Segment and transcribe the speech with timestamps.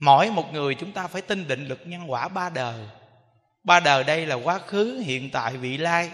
[0.00, 2.80] mỗi một người chúng ta phải tin định lực nhân quả ba đời.
[3.64, 6.10] Ba đời đây là quá khứ, hiện tại, vị lai.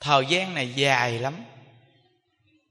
[0.00, 1.34] Thời gian này dài lắm.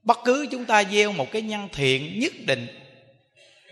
[0.04, 2.68] Bất cứ chúng ta gieo một cái nhân thiện nhất định,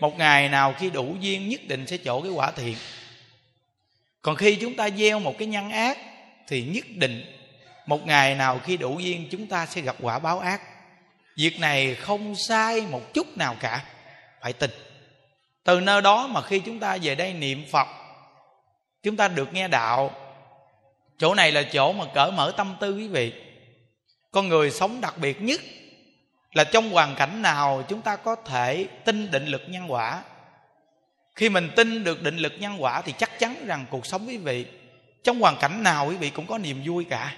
[0.00, 2.76] một ngày nào khi đủ duyên nhất định sẽ trổ cái quả thiện.
[4.22, 5.98] Còn khi chúng ta gieo một cái nhân ác
[6.46, 7.24] thì nhất định
[7.86, 10.60] một ngày nào khi đủ duyên chúng ta sẽ gặp quả báo ác.
[11.36, 13.84] Việc này không sai một chút nào cả.
[14.40, 14.85] Phải tin
[15.66, 17.86] từ nơi đó mà khi chúng ta về đây niệm phật,
[19.02, 20.10] chúng ta được nghe đạo.
[21.18, 23.32] Chỗ này là chỗ mà cởi mở tâm tư quý vị.
[24.30, 25.60] Con người sống đặc biệt nhất
[26.52, 30.22] là trong hoàn cảnh nào chúng ta có thể tin định lực nhân quả.
[31.34, 34.36] Khi mình tin được định lực nhân quả thì chắc chắn rằng cuộc sống quý
[34.36, 34.66] vị,
[35.24, 37.34] trong hoàn cảnh nào quý vị cũng có niềm vui cả.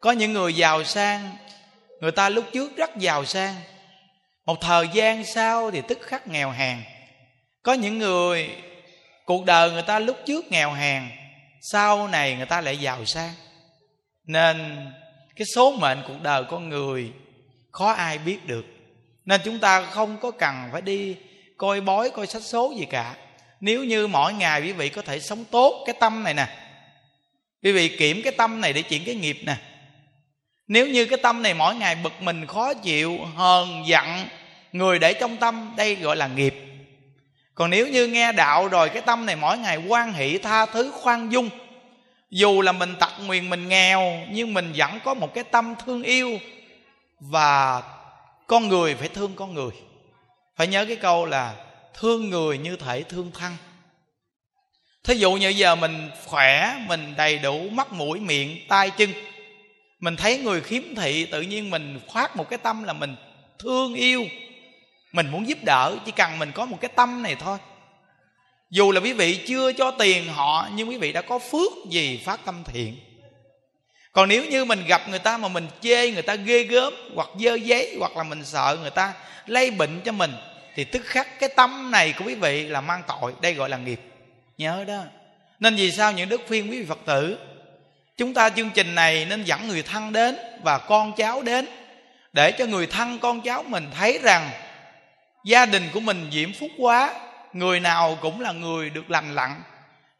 [0.00, 1.36] Có những người giàu sang,
[2.00, 3.54] người ta lúc trước rất giàu sang.
[4.46, 6.78] Một thời gian sau thì tức khắc nghèo hèn
[7.62, 8.50] có những người,
[9.24, 11.02] cuộc đời người ta lúc trước nghèo hèn,
[11.60, 13.32] sau này người ta lại giàu sang.
[14.24, 14.86] Nên
[15.36, 17.12] cái số mệnh cuộc đời con người,
[17.70, 18.66] khó ai biết được.
[19.24, 21.16] Nên chúng ta không có cần phải đi
[21.56, 23.14] coi bói, coi sách số gì cả.
[23.60, 26.46] Nếu như mỗi ngày quý vị có thể sống tốt cái tâm này nè,
[27.62, 29.56] quý vị kiểm cái tâm này để chuyển cái nghiệp nè.
[30.68, 34.06] Nếu như cái tâm này mỗi ngày bực mình, khó chịu, hờn giận,
[34.72, 36.54] người để trong tâm, đây gọi là nghiệp
[37.60, 40.90] còn nếu như nghe đạo rồi, cái tâm này mỗi ngày quan hỷ, tha thứ,
[40.94, 41.50] khoan dung.
[42.30, 46.02] Dù là mình tật nguyền, mình nghèo, nhưng mình vẫn có một cái tâm thương
[46.02, 46.38] yêu.
[47.20, 47.82] Và
[48.46, 49.70] con người phải thương con người.
[50.56, 51.54] Phải nhớ cái câu là
[51.94, 53.56] thương người như thể thương thân.
[55.04, 59.12] Thí dụ như giờ mình khỏe, mình đầy đủ, mắt, mũi, miệng tay chân.
[59.98, 63.16] Mình thấy người khiếm thị, tự nhiên mình khoát một cái tâm là mình
[63.58, 64.26] thương yêu
[65.12, 67.58] mình muốn giúp đỡ, chỉ cần mình có một cái tâm này thôi.
[68.70, 72.20] Dù là quý vị chưa cho tiền họ, nhưng quý vị đã có phước gì
[72.24, 72.96] phát tâm thiện.
[74.12, 77.28] Còn nếu như mình gặp người ta mà mình chê người ta ghê gớm, hoặc
[77.40, 79.12] dơ giấy, hoặc là mình sợ người ta
[79.46, 80.32] lây bệnh cho mình,
[80.74, 83.34] thì tức khắc cái tâm này của quý vị là mang tội.
[83.40, 84.00] Đây gọi là nghiệp.
[84.58, 85.02] Nhớ đó.
[85.60, 87.38] Nên vì sao những đức khuyên quý vị phật tử?
[88.16, 91.66] Chúng ta chương trình này nên dẫn người thân đến và con cháu đến,
[92.32, 94.50] để cho người thân con cháu mình thấy rằng
[95.44, 97.14] gia đình của mình diễm phúc quá,
[97.52, 99.62] người nào cũng là người được lành lặn.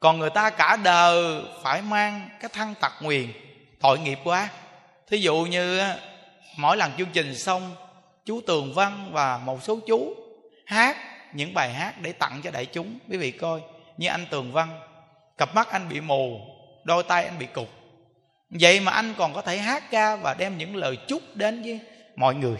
[0.00, 3.32] Còn người ta cả đời phải mang cái thân tật nguyền.
[3.80, 4.48] Tội nghiệp quá.
[5.08, 5.82] Thí dụ như
[6.56, 7.74] mỗi lần chương trình xong,
[8.24, 10.14] chú tường văn và một số chú
[10.66, 10.96] hát
[11.34, 12.98] những bài hát để tặng cho đại chúng.
[13.10, 13.60] Quý vị coi,
[13.96, 14.80] như anh tường văn,
[15.38, 16.40] cặp mắt anh bị mù,
[16.84, 17.68] đôi tay anh bị cục.
[18.50, 21.80] Vậy mà anh còn có thể hát ca và đem những lời chúc đến với
[22.16, 22.58] mọi người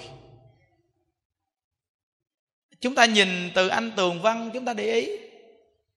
[2.81, 5.09] chúng ta nhìn từ anh tường văn, chúng ta để ý.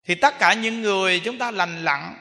[0.05, 2.15] Thì tất cả những người chúng ta lành lặn,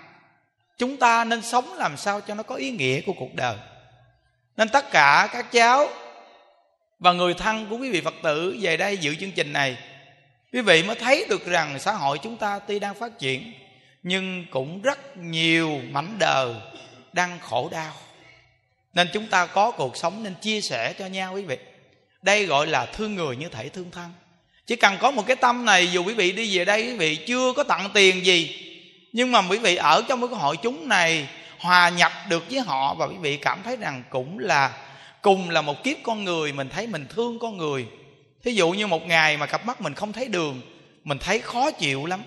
[0.79, 3.57] chúng ta nên sống làm sao cho nó có ý nghĩa của cuộc đời.
[4.57, 5.89] Nên tất cả các cháu
[6.99, 9.77] và người thân của quý vị phật tử về đây dự chương trình này,
[10.53, 13.53] quý vị mới thấy được rằng xã hội chúng ta tuy đang phát triển,
[14.03, 16.55] nhưng cũng rất nhiều mảnh đời
[17.13, 17.95] đang khổ đau.
[18.95, 21.57] Nên chúng ta có cuộc sống nên chia sẻ cho nhau, quý vị.
[22.23, 24.13] Đây gọi là thương người như thể thương thân
[24.67, 27.17] chỉ cần có một cái tâm này, dù quý vị đi về đây, quý vị
[27.17, 28.59] chưa có tặng tiền gì,
[29.13, 31.29] nhưng mà quý vị ở trong cái hội chúng này,
[31.59, 34.73] hòa nhập được với họ, và quý vị cảm thấy rằng cũng là,
[35.23, 37.87] cùng là một kiếp con người, mình thấy mình thương con người.
[38.45, 40.61] Thí dụ như một ngày mà cặp mắt mình không thấy đường,
[41.05, 42.23] mình thấy khó chịu lắm.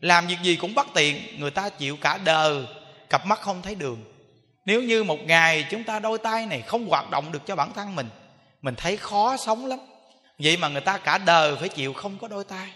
[0.00, 2.64] Làm việc gì cũng bất tiện, người ta chịu cả đời,
[3.10, 4.04] cặp mắt không thấy đường.
[4.64, 7.72] Nếu như một ngày chúng ta đôi tay này không hoạt động được cho bản
[7.72, 8.08] thân mình
[8.62, 9.78] mình thấy khó sống lắm
[10.42, 12.72] vậy mà người ta cả đời phải chịu không có đôi tay.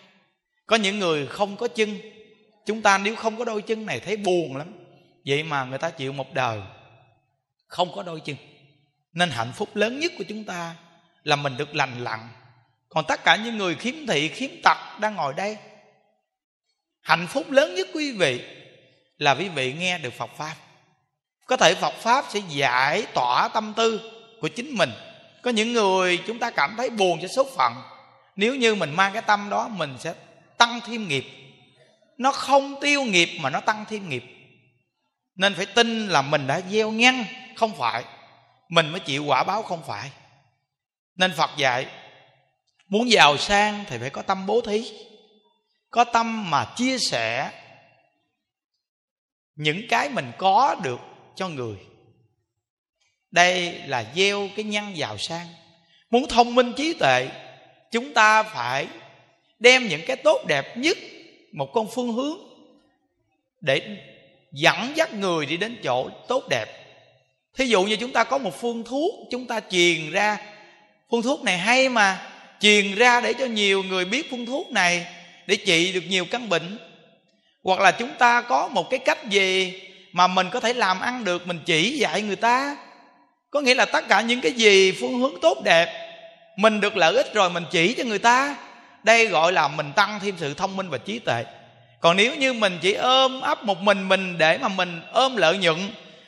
[0.67, 1.99] Có những người không có chân.
[2.67, 4.73] Chúng ta nếu không có đôi chân này thấy buồn lắm.
[5.27, 6.61] Vậy mà người ta chịu một đời
[7.67, 8.37] không có đôi chân.
[9.13, 10.75] Nên hạnh phúc lớn nhất của chúng ta
[11.23, 12.29] là mình được lành lặn.
[12.89, 15.57] Còn tất cả những người khiếm thị, khiếm tật đang ngồi đây,
[17.01, 18.41] hạnh phúc lớn nhất quý vị
[19.19, 20.55] là quý vị nghe được phật pháp.
[21.47, 24.01] Có thể phật pháp sẽ giải tỏa tâm tư
[24.41, 24.91] của chính mình
[25.45, 27.73] có những người chúng ta cảm thấy buồn cho số phận.
[28.37, 30.15] Nếu như mình mang cái tâm đó, mình sẽ
[30.59, 31.25] tăng thêm nghiệp.
[32.19, 34.25] Nó không tiêu nghiệp mà nó tăng thêm nghiệp.
[35.35, 37.25] Nên phải tin là mình đã gieo ngăn,
[37.57, 38.05] không phải.
[38.69, 40.11] Mình mới chịu quả báo không phải.
[41.17, 41.87] Nên phật dạy,
[42.89, 44.93] muốn giàu sang thì phải có tâm bố thí.
[45.91, 47.51] Có tâm mà chia sẻ
[49.55, 51.01] những cái mình có được
[51.37, 51.77] cho người
[53.35, 55.47] đây là gieo cái nhân giàu sang.
[56.11, 57.29] Muốn thông minh trí tuệ,
[57.91, 58.87] chúng ta phải
[59.59, 60.99] đem những cái tốt đẹp nhất,
[61.53, 62.39] một con phương hướng
[63.61, 63.81] để
[64.53, 66.67] dẫn dắt người đi đến chỗ tốt đẹp.
[67.57, 70.39] Thí dụ như chúng ta có một phương thuốc, chúng ta truyền ra.
[71.11, 75.07] Phương thuốc này hay mà, truyền ra để cho nhiều người biết phương thuốc này,
[75.47, 76.79] để trị được nhiều căn bệnh.
[77.65, 79.81] Hoặc là chúng ta có một cái cách gì
[80.13, 82.77] mà mình có thể làm ăn được, mình chỉ dạy người ta?
[83.55, 85.89] Có nghĩa là tất cả những cái gì phương hướng tốt đẹp,
[86.57, 88.57] mình được lợi ích rồi mình chỉ cho người ta.
[89.03, 91.45] Đây gọi là mình tăng thêm sự thông minh và trí tuệ.
[92.01, 95.59] Còn nếu như mình chỉ ôm ấp một mình mình để mà mình ôm lợi
[95.59, 95.77] nhuận,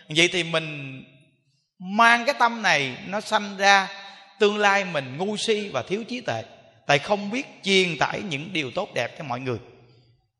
[0.09, 1.03] vậy thì mình
[1.79, 3.89] mang cái tâm này nó sanh ra
[4.39, 6.43] tương lai mình ngu si và thiếu trí tuệ,
[6.87, 9.59] tại không biết truyền tải những điều tốt đẹp cho mọi người.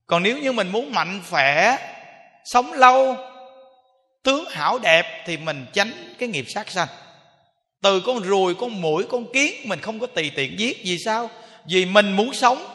[0.07, 1.77] Còn nếu như mình muốn mạnh khỏe,
[2.45, 3.17] sống lâu
[4.27, 6.89] tướng hảo đẹp thì mình tránh cái nghiệp sát sanh.
[7.83, 10.83] Từ con ruồi, con mũi con kiến mình không có tùy tiện giết.
[10.85, 11.31] Vì sao?
[11.69, 12.67] Vì mình muốn sống.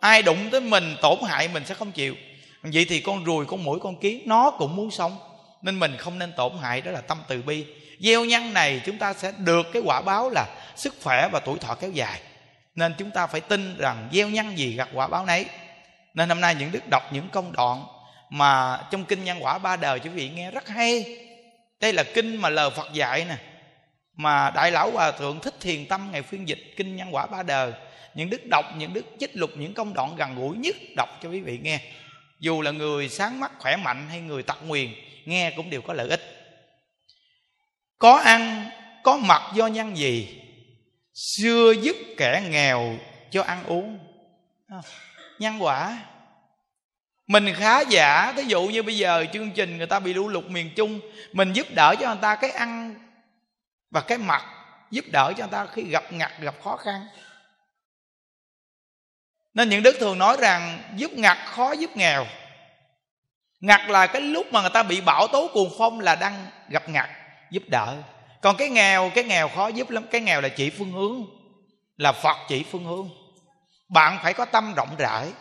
[0.00, 2.14] Ai đụng tới mình, tổn hại mình sẽ không chịu.
[2.62, 5.18] Vậy thì con ruồi, con mũi con kiến, nó cũng muốn sống.
[5.62, 7.64] Nên mình không nên tổn hại, đó là tâm từ bi.
[8.00, 11.58] Gieo nhân này chúng ta sẽ được cái quả báo là sức khỏe và tuổi
[11.58, 12.20] thọ kéo dài.
[12.74, 15.46] Nên chúng ta phải tin rằng gieo nhân gì gặt quả báo nấy.
[16.14, 17.84] Nên hôm nay những đức đọc những công đoạn
[18.30, 21.18] mà trong kinh nhân quả ba đời quý vị nghe rất hay.
[21.80, 23.36] Đây là kinh mà lời phật dạy nè.
[24.16, 27.42] Mà đại lão hòa thượng thích thiền tâm ngày phiên dịch kinh nhân quả ba
[27.42, 27.72] đời.
[28.14, 31.28] Những đức đọc, những đức chích lục, những công đoạn gần gũi nhất đọc cho
[31.28, 31.80] quý vị nghe.
[32.40, 34.94] Dù là người sáng mắt, khỏe mạnh hay người tật nguyền,
[35.24, 36.22] nghe cũng đều có lợi ích.
[37.98, 38.70] Có ăn,
[39.02, 40.42] có mặc do nhân gì?
[41.14, 42.98] Xưa giúp kẻ nghèo
[43.30, 43.98] cho ăn uống.
[44.68, 44.76] À,
[45.38, 45.98] nhân quả
[47.26, 50.44] mình khá giả ví dụ như bây giờ chương trình người ta bị lũ lụt
[50.44, 51.00] miền trung,
[51.32, 52.94] mình giúp đỡ cho người ta cái ăn
[53.90, 54.44] và cái mặt
[54.90, 57.06] giúp đỡ cho người ta khi gặp ngặt, gặp khó khăn.
[59.54, 62.26] Nên những đức thường nói rằng, giúp ngặt khó giúp nghèo.
[63.60, 66.88] Ngặt là cái lúc mà người ta bị bão tố cuồng phong là đang gặp
[66.88, 67.10] ngặt,
[67.50, 67.96] giúp đỡ.
[68.42, 71.24] Còn cái nghèo cái nghèo khó giúp lắm, cái nghèo là chỉ phương hướng,
[71.96, 73.10] là phật chỉ phương hướng.
[73.88, 75.32] Bạn phải có tâm rộng rãi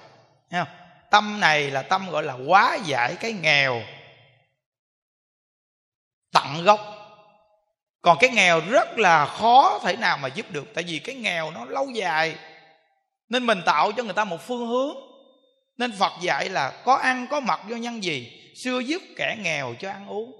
[0.52, 0.68] không?
[1.16, 3.82] Tâm này là tâm gọi là quá giải cái nghèo.
[6.34, 6.80] Tận gốc.
[8.02, 11.52] Còn cái nghèo rất là khó thể nào mà giúp được, tại vì cái nghèo
[11.52, 12.36] nó lâu dài.
[13.30, 14.96] Nên mình tạo cho người ta một phương hướng.
[15.78, 19.76] Nên phật dạy là có ăn có mặc do nhân gì, xưa giúp kẻ nghèo
[19.80, 20.32] cho ăn uống.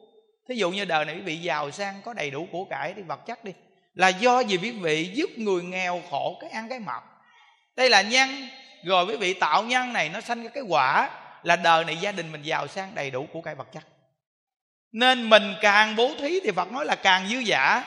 [0.50, 3.02] Thí dụ như đời này quý vị giàu sang, có đầy đủ của cải đi,
[3.02, 3.52] vật chất đi,
[3.94, 7.04] là do gì quý vị giúp người nghèo khổ cái ăn cái mặc.
[7.76, 8.50] Đây là nhân
[8.86, 11.10] rồi quý vị tạo nhân này, nó sanh cái quả
[11.44, 13.84] là đời này gia đình mình giàu sang đầy đủ của cải vật chất.
[14.92, 17.84] Nên mình càng bố thí thì phật nói là càng dư giả.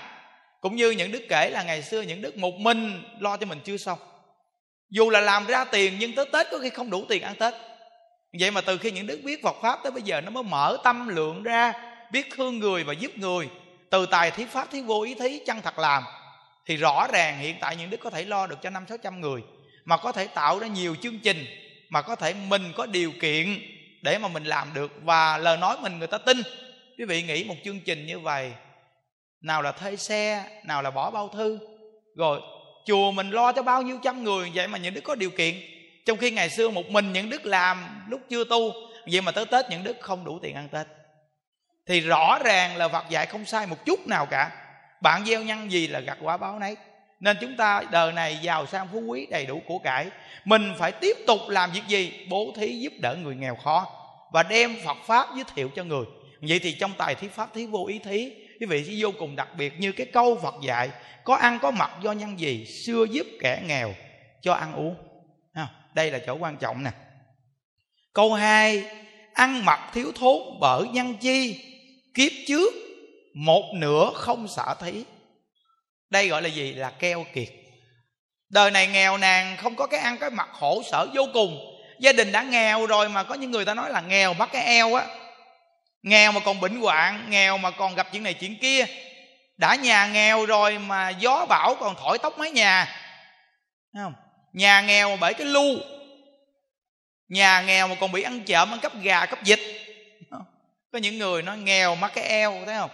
[0.60, 3.60] Cũng như những đức kể là ngày xưa những đức một mình lo cho mình
[3.64, 3.98] chưa xong.
[4.90, 7.54] Dù là làm ra tiền nhưng tới tết có khi không đủ tiền ăn tết.
[8.40, 10.76] Vậy mà từ khi những đức biết phật pháp tới bây giờ nó mới mở
[10.84, 11.72] tâm lượng ra,
[12.12, 13.48] biết thương người và giúp người.
[13.90, 16.04] Từ tài thí pháp, thí vô, ý thí, chân thật làm.
[16.66, 19.20] Thì rõ ràng hiện tại những đức có thể lo được cho năm sáu trăm
[19.20, 19.42] người
[19.88, 21.46] mà có thể tạo ra nhiều chương trình,
[21.90, 23.60] mà có thể mình có điều kiện
[24.02, 24.92] để mà mình làm được.
[25.02, 26.42] Và lời nói mình người ta tin.
[26.98, 28.52] Quý vị nghĩ một chương trình như vậy,
[29.40, 31.58] nào là thuê xe, nào là bỏ bao thư,
[32.16, 32.40] rồi
[32.86, 35.54] chùa mình lo cho bao nhiêu trăm người, vậy mà những đức có điều kiện.
[36.06, 38.72] Trong khi ngày xưa một mình những đức làm lúc chưa tu,
[39.12, 40.86] vậy mà tới tết những đức không đủ tiền ăn tết.
[41.86, 44.50] Thì rõ ràng là phật dạy không sai một chút nào cả.
[45.02, 46.76] Bạn gieo nhân gì là gặt quả báo nấy
[47.20, 50.06] nên chúng ta đời này giàu sang phú quý, đầy đủ của cải.
[50.44, 52.26] Mình phải tiếp tục làm việc gì?
[52.28, 53.86] Bố thí giúp đỡ người nghèo khó
[54.32, 56.04] và đem phật pháp giới thiệu cho người.
[56.40, 59.36] Vậy thì trong tài thí pháp, thí vô ý thí, quý vị sẽ vô cùng
[59.36, 60.90] đặc biệt như cái câu phật dạy,
[61.24, 63.94] có ăn có mặc do nhân gì, xưa giúp kẻ nghèo
[64.42, 64.94] cho ăn uống.
[65.94, 66.90] Đây là chỗ quan trọng nè.
[68.12, 68.84] Câu hai,
[69.34, 71.64] ăn mặc thiếu thốn bởi nhân chi,
[72.14, 72.74] kiếp trước
[73.34, 75.04] một nửa không xả thí
[76.10, 76.72] đây gọi là gì?
[76.72, 77.48] Là keo kiệt.
[78.48, 81.58] Đời này nghèo nàn, không có cái ăn cái mặc khổ sở vô cùng.
[82.00, 84.64] Gia đình đã nghèo rồi mà có những người ta nói là nghèo bắt cái
[84.64, 85.06] eo á.
[86.02, 88.84] Nghèo mà còn bệnh hoạn, nghèo mà còn gặp chuyện này chuyện kia.
[89.56, 92.84] Đã nhà nghèo rồi mà gió bão còn thổi tóc mái nhà.
[93.94, 94.14] Thấy không?
[94.52, 95.78] Nhà nghèo mà bởi cái lu.
[97.28, 99.60] Nhà nghèo mà còn bị ăn trộm ăn cắp gà, cắp vịt.
[100.92, 102.90] Có những người nó nghèo mắc cái eo, thấy không?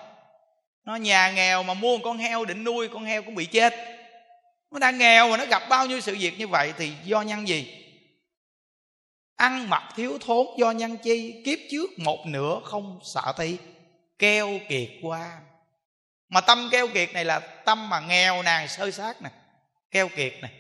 [0.84, 3.74] Nó nhà nghèo mà mua một con heo định nuôi, con heo cũng bị chết.
[4.70, 7.48] Nó đang nghèo mà nó gặp bao nhiêu sự việc như vậy thì do nhân
[7.48, 7.84] gì?
[9.36, 13.56] Ăn mặc thiếu thốn do nhân chi, kiếp trước một nửa không sợ thi
[14.18, 15.40] keo kiệt qua.
[16.28, 19.30] Mà tâm keo kiệt này là tâm mà nghèo nàn sơ sát nè.
[19.90, 20.50] Keo kiệt này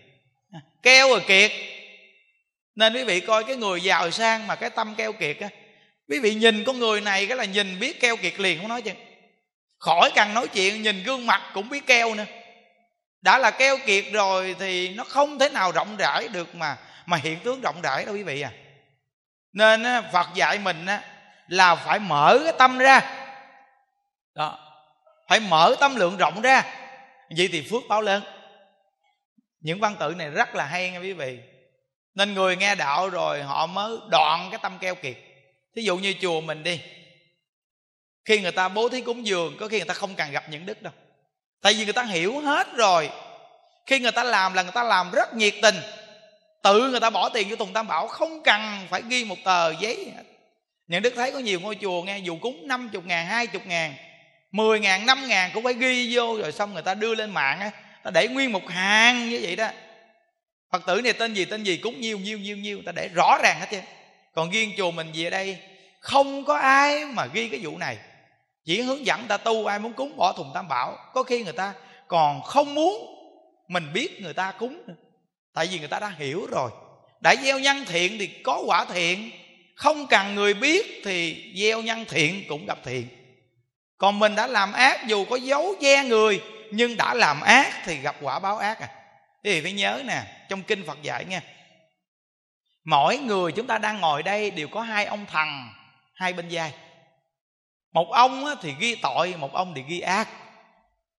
[0.84, 1.52] keo rồi kiệt.
[2.74, 5.48] Nên quý vị coi cái người giàu sang mà cái tâm keo kiệt á,
[6.08, 8.82] quý vị nhìn con người này cái là nhìn biết keo kiệt liền không nói
[8.82, 8.90] chứ
[9.84, 12.24] khỏi cần nói chuyện, nhìn gương mặt cũng biết keo nữa.
[13.22, 16.76] Đã là keo kiệt rồi thì nó không thể nào rộng rãi được mà
[17.06, 18.52] mà hiện tướng rộng rãi đâu quý vị à.
[19.52, 20.86] Nên phật dạy mình
[21.48, 23.00] là phải mở cái tâm ra.
[24.34, 24.58] Đó,
[25.28, 26.62] phải mở tâm lượng rộng ra.
[27.36, 28.22] Vậy thì phước báo lớn.
[29.60, 31.38] Những văn tự này rất là hay nha quý vị.
[32.14, 35.16] Nên người nghe đạo rồi họ mới đoạn cái tâm keo kiệt.
[35.76, 36.80] Thí dụ như chùa mình đi
[38.24, 40.66] khi người ta bố thí cúng dường, có khi người ta không cần gặp những
[40.66, 40.92] đức đâu.
[41.62, 43.10] Tại vì người ta hiểu hết rồi.
[43.86, 45.76] Khi người ta làm là người ta làm rất nhiệt tình.
[46.62, 49.72] Tự người ta bỏ tiền cho tùng tam bảo, không cần phải ghi một tờ
[49.80, 50.12] giấy
[50.86, 53.94] những đức thấy có nhiều ngôi chùa nghe, dù cúng 50 ngàn 20 ngàn
[54.52, 57.60] 10 ngàn 5 ngàn cũng phải ghi vô rồi xong người ta đưa lên mạng
[57.60, 57.70] á,
[58.02, 59.68] ta để nguyên một hàng như vậy đó.
[60.72, 63.38] Phật tử này tên gì tên gì cúng nhiêu nhiêu nhiêu nhiêu ta để rõ
[63.42, 63.80] ràng hết chứ
[64.34, 65.58] còn riêng chùa mình về đây,
[66.00, 67.96] không có ai mà ghi cái vụ này
[68.64, 70.98] chỉ hướng dẫn ta tu, ai muốn cúng bỏ thùng tam bảo.
[71.14, 71.74] Có khi người ta
[72.08, 72.94] còn không muốn
[73.68, 74.94] mình biết người ta cúng nữa.
[75.54, 76.70] Tại vì người ta đã hiểu rồi.
[77.20, 79.30] Đã gieo nhân thiện thì có quả thiện.
[79.76, 83.08] Không cần người biết thì gieo nhân thiện cũng gặp thiện.
[83.98, 86.40] Còn mình đã làm ác, dù có giấu che người,
[86.70, 88.88] nhưng đã làm ác thì gặp quả báo ác à.
[89.44, 91.40] Thì phải nhớ nè, trong kinh phật dạy nha
[92.84, 95.48] mỗi người chúng ta đang ngồi đây đều có hai ông thần
[96.14, 96.72] hai bên vai
[97.94, 100.28] một ông thì ghi tội, một ông thì ghi ác.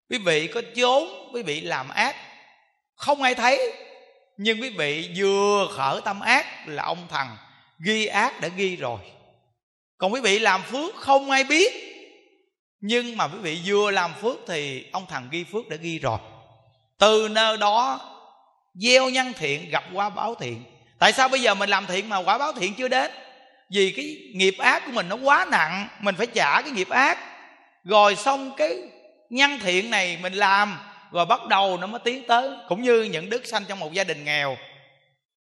[0.09, 2.15] Quý vị có trốn quý vị làm ác.
[2.95, 3.73] Không ai thấy,
[4.37, 7.27] nhưng quý vị vừa khởi tâm ác là ông thần
[7.79, 8.99] ghi ác đã ghi rồi.
[9.97, 11.73] Còn quý vị làm phước không ai biết,
[12.79, 16.19] nhưng mà quý vị vừa làm phước thì ông thần ghi phước đã ghi rồi.
[16.97, 17.99] Từ nơi đó,
[18.73, 20.63] gieo nhân thiện, gặp quả báo thiện.
[20.99, 23.11] Tại sao bây giờ mình làm thiện mà quả báo thiện chưa đến?
[23.73, 27.17] Vì cái nghiệp ác của mình nó quá nặng, mình phải trả cái nghiệp ác.
[27.83, 28.77] Rồi xong cái
[29.29, 30.77] nhân thiện này mình làm,
[31.11, 32.49] rồi bắt đầu nó mới tiến tới.
[32.69, 34.57] Cũng như những đức sanh trong một gia đình nghèo.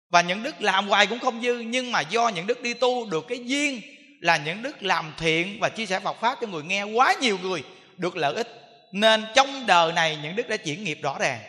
[0.09, 3.05] Và những đức làm hoài cũng không dư, nhưng mà do những đức đi tu
[3.05, 3.81] được cái duyên
[4.21, 7.37] là những đức làm thiện và chia sẻ Phật pháp cho người nghe quá nhiều
[7.41, 7.63] người
[7.97, 8.47] được lợi ích.
[8.91, 11.39] Nên trong đời này những đức đã chuyển nghiệp rõ ràng.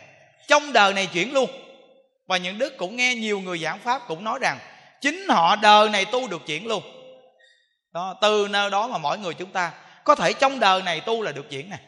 [0.48, 1.50] Trong đời này chuyển luôn.
[2.26, 4.58] Và những đức cũng nghe nhiều người giảng pháp cũng nói rằng
[5.00, 6.82] chính họ đời này tu được chuyển luôn.
[7.92, 9.72] Đó, từ nơi đó mà mỗi người chúng ta
[10.04, 11.80] có thể trong đời này tu là được chuyển này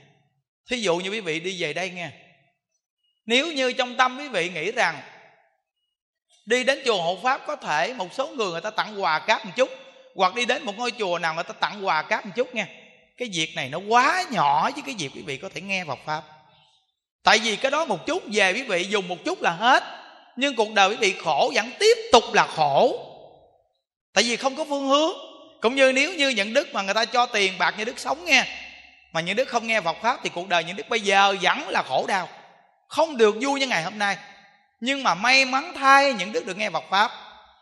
[0.70, 2.10] thí dụ như quý vị đi về đây nghe.
[3.26, 5.00] Nếu như trong tâm quý vị nghĩ rằng
[6.46, 9.46] đi đến chùa hộ pháp có thể một số người người ta tặng quà cáp
[9.46, 9.70] một chút,
[10.14, 12.66] hoặc đi đến một ngôi chùa nào người ta tặng quà cáp một chút nha
[13.16, 15.98] cái việc này nó quá nhỏ với cái việc quý vị có thể nghe Phật
[16.06, 16.22] pháp.
[17.22, 19.82] Tại vì cái đó một chút về quý vị dùng một chút là hết
[20.40, 23.06] nhưng cuộc đời quý vị khổ vẫn tiếp tục là khổ.
[24.14, 25.10] Tại vì không có phương hướng.
[25.60, 28.24] Cũng như nếu như những đức mà người ta cho tiền, bạc như đức sống
[28.24, 28.44] nghe,
[29.12, 31.68] mà những đức không nghe Phật pháp thì cuộc đời những đức bây giờ vẫn
[31.68, 32.28] là khổ đau.
[32.88, 34.16] Không được vui như ngày hôm nay.
[34.80, 37.10] Nhưng mà may mắn thay những đức được nghe Phật pháp,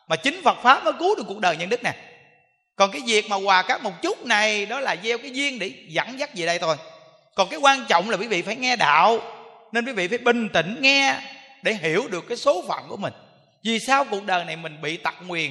[0.08, 1.92] mà chính Phật pháp mới cứu được cuộc đời những đức nè.
[2.76, 5.72] Còn cái việc mà hòa cáp một chút này, đó là gieo cái duyên để
[5.88, 6.76] dẫn dắt về đây thôi.
[7.34, 9.20] Còn cái quan trọng là quý vị phải nghe đạo,
[9.72, 11.14] nên quý vị phải bình tĩnh nghe
[11.62, 13.12] để hiểu được cái số phận của mình.
[13.64, 15.50] Vì sao cuộc đời này mình bị tặc nguyền,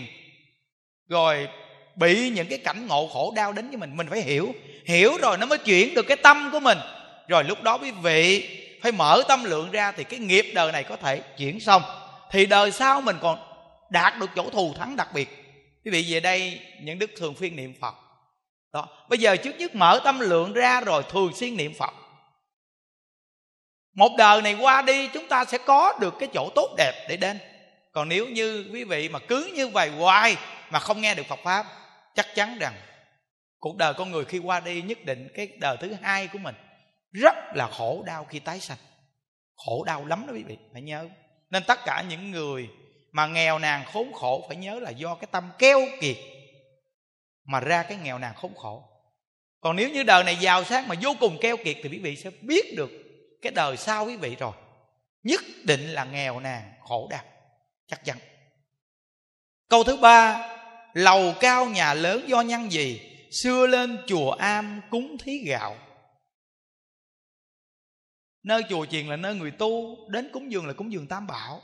[1.10, 1.48] rồi
[1.96, 3.98] bị những cái cảnh ngộ khổ đau đến với mình?
[3.98, 4.54] Mình phải hiểu.
[4.86, 6.78] Hiểu rồi nó mới chuyển được cái tâm của mình.
[7.28, 8.50] Rồi lúc đó quý vị
[8.82, 11.82] phải mở tâm lượng ra thì cái nghiệp đời này có thể chuyển xong.
[12.32, 13.40] Thì đời sau mình còn
[13.90, 15.30] đạt được chỗ thù thắng đặc biệt.
[15.86, 17.96] Quý vị về đây, những đức thường phiên niệm phật.
[18.74, 18.88] Đó.
[19.10, 21.94] Bây giờ trước nhất mở tâm lượng ra rồi thường xuyên niệm phật
[23.98, 27.18] một đời này qua đi, chúng ta sẽ có được cái chỗ tốt đẹp để
[27.18, 27.40] đến.
[27.92, 30.38] Còn nếu như quý vị mà cứ như vậy hoài
[30.70, 31.66] mà không nghe được phật pháp,
[32.16, 32.74] chắc chắn rằng
[33.60, 36.56] cuộc đời con người khi qua đi nhất định cái đời thứ hai của mình
[37.12, 38.78] rất là khổ đau khi tái sanh.
[39.56, 41.10] Khổ đau lắm đó quý vị, phải nhớ.
[41.50, 42.70] Nên tất cả những người
[43.12, 46.18] mà nghèo nàn khốn khổ phải nhớ là do cái tâm keo kiệt
[47.46, 48.84] mà ra cái nghèo nàn khốn khổ.
[49.60, 52.16] Còn nếu như đời này giàu sang mà vô cùng keo kiệt thì quý vị
[52.16, 53.07] sẽ biết được
[53.42, 54.54] cái đời sau quý vị rồi.
[55.24, 57.24] Nhất định là nghèo nàn, khổ đau.
[57.88, 58.18] Chắc chắn.
[59.70, 60.50] Câu thứ ba,
[60.94, 63.02] lầu cao nhà lớn do nhân gì?
[63.32, 65.78] Xưa lên chùa am cúng thí gạo.
[68.44, 71.62] Nơi chùa chiền là nơi người tu, đến cúng dường là cúng dường tam bảo.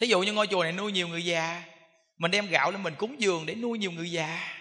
[0.00, 1.64] Thí dụ như ngôi chùa này nuôi nhiều người già,
[2.16, 4.58] mình đem gạo lên mình cúng dường để nuôi nhiều người già.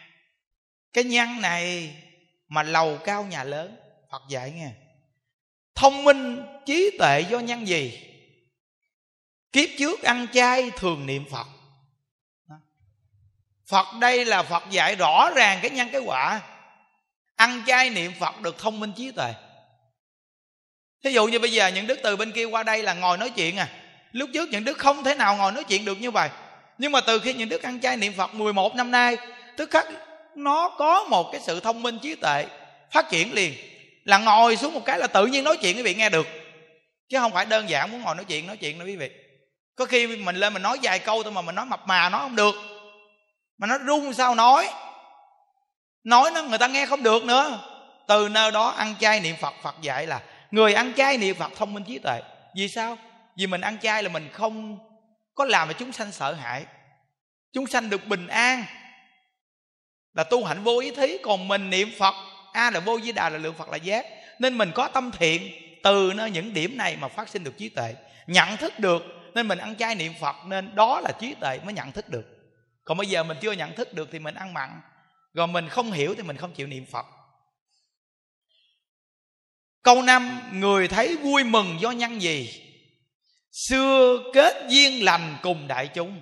[0.93, 1.95] Cái nhân này
[2.47, 3.77] mà lầu cao nhà lớn,
[4.11, 4.71] phật dạy nghe
[5.75, 7.99] thông minh, trí tuệ do nhân gì?
[9.51, 11.47] Kiếp trước ăn chay thường niệm phật.
[13.67, 16.41] Phật đây là phật dạy rõ ràng cái nhân cái quả.
[17.35, 19.33] Ăn chay niệm phật được thông minh trí tuệ.
[21.03, 23.29] Thí dụ như bây giờ những đức từ bên kia qua đây là ngồi nói
[23.29, 23.69] chuyện à.
[24.11, 26.29] Lúc trước những đức không thể nào ngồi nói chuyện được như vậy.
[26.77, 29.17] Nhưng mà từ khi những đức ăn chay niệm phật 11 năm nay,
[29.57, 29.87] tức khắc
[30.35, 32.45] nó có một cái sự thông minh trí tuệ
[32.91, 33.53] phát triển liền
[34.05, 36.27] là ngồi xuống một cái là tự nhiên nói chuyện quý vị nghe được.
[37.09, 39.09] Chứ không phải đơn giản muốn ngồi nói chuyện nói chuyện đâu quý vị.
[39.75, 42.21] Có khi mình lên mình nói vài câu thôi mà mình nói mập mà nói
[42.21, 42.55] không được.
[43.57, 44.69] Mà nó run sao nói.
[46.03, 47.71] Nói nó người ta nghe không được nữa.
[48.07, 50.21] Từ nơi đó ăn chay niệm phật phật dạy là
[50.51, 52.21] người ăn chay niệm phật thông minh trí tuệ.
[52.55, 52.97] Vì sao?
[53.37, 54.77] Vì mình ăn chay là mình không
[55.35, 56.65] có làm cho chúng sanh sợ hãi.
[57.53, 58.63] Chúng sanh được bình an.
[60.13, 62.15] Là tu hạnh vô ý thí, còn mình niệm phật
[62.55, 64.05] a là vô di đà, là lượng phật là giác.
[64.39, 65.51] Nên mình có tâm thiện
[65.83, 67.95] từ nơi những điểm này mà phát sinh được trí tuệ.
[68.27, 71.73] Nhận thức được nên mình ăn chay niệm phật nên đó là trí tuệ mới
[71.73, 72.25] nhận thức được.
[72.83, 74.81] Còn bây giờ mình chưa nhận thức được thì mình ăn mặn.
[75.33, 77.05] Rồi mình không hiểu thì mình không chịu niệm phật.
[79.83, 82.61] Câu năm, người thấy vui mừng do nhân gì?
[83.51, 86.21] Xưa kết duyên lành cùng đại chúng.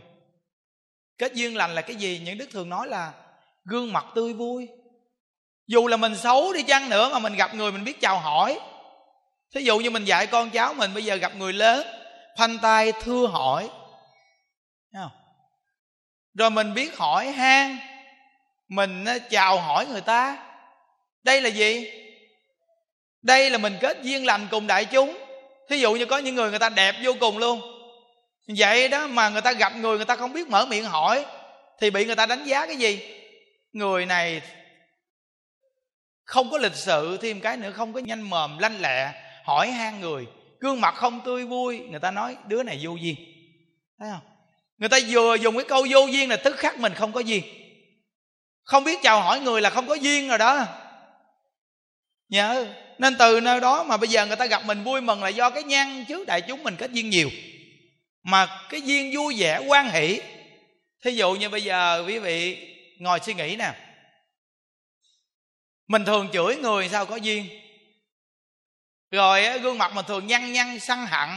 [1.17, 2.21] Kết duyên lành là cái gì?
[2.25, 3.13] Những đức thường nói là
[3.65, 4.67] gương mặt tươi vui
[5.67, 8.59] dù là mình xấu đi chăng nữa mà mình gặp người mình biết chào hỏi.
[9.55, 11.87] Thí dụ như mình dạy con cháu mình, bây giờ gặp người lớn,
[12.37, 13.69] khoanh tay thưa hỏi.
[14.93, 15.11] Không?
[16.33, 17.77] rồi mình biết hỏi han,
[18.67, 20.37] mình ờ, chào hỏi người ta.
[21.23, 21.91] Đây là gì?
[23.21, 25.17] Đây là mình kết duyên lành cùng đại chúng.
[25.69, 27.61] Thí dụ như có những người người ta đẹp vô cùng luôn.
[28.57, 31.25] Vậy đó mà người ta gặp người người ta không biết mở miệng hỏi,
[31.81, 32.99] thì bị người ta đánh giá cái gì?
[33.73, 34.41] Người này
[36.25, 39.11] không có lịch sự thêm cái nữa, không có nhanh mồm, lanh lẹ,
[39.43, 40.25] hỏi han người.
[40.59, 43.15] Gương mặt không tươi vui, người ta nói, đứa này vô duyên.
[43.99, 44.21] Thấy không?
[44.77, 47.43] Người ta vừa dùng cái câu vô duyên là tức khắc mình không có duyên.
[48.63, 50.65] Không biết chào hỏi người là không có duyên rồi đó.
[52.29, 55.29] Nhớ, nên từ nơi đó mà bây giờ người ta gặp mình vui mừng là
[55.29, 57.29] do cái nhan trước đại chúng mình kết duyên nhiều.
[58.23, 60.21] Mà cái duyên vui vẻ quan hỷ.
[61.05, 62.67] Thí dụ như bây giờ quý vị
[62.99, 63.73] ngồi suy nghĩ nè
[65.87, 67.49] mình thường chửi người sao có duyên?
[69.11, 71.29] Rồi gương mặt mình thường nhăn nhăn, săn hận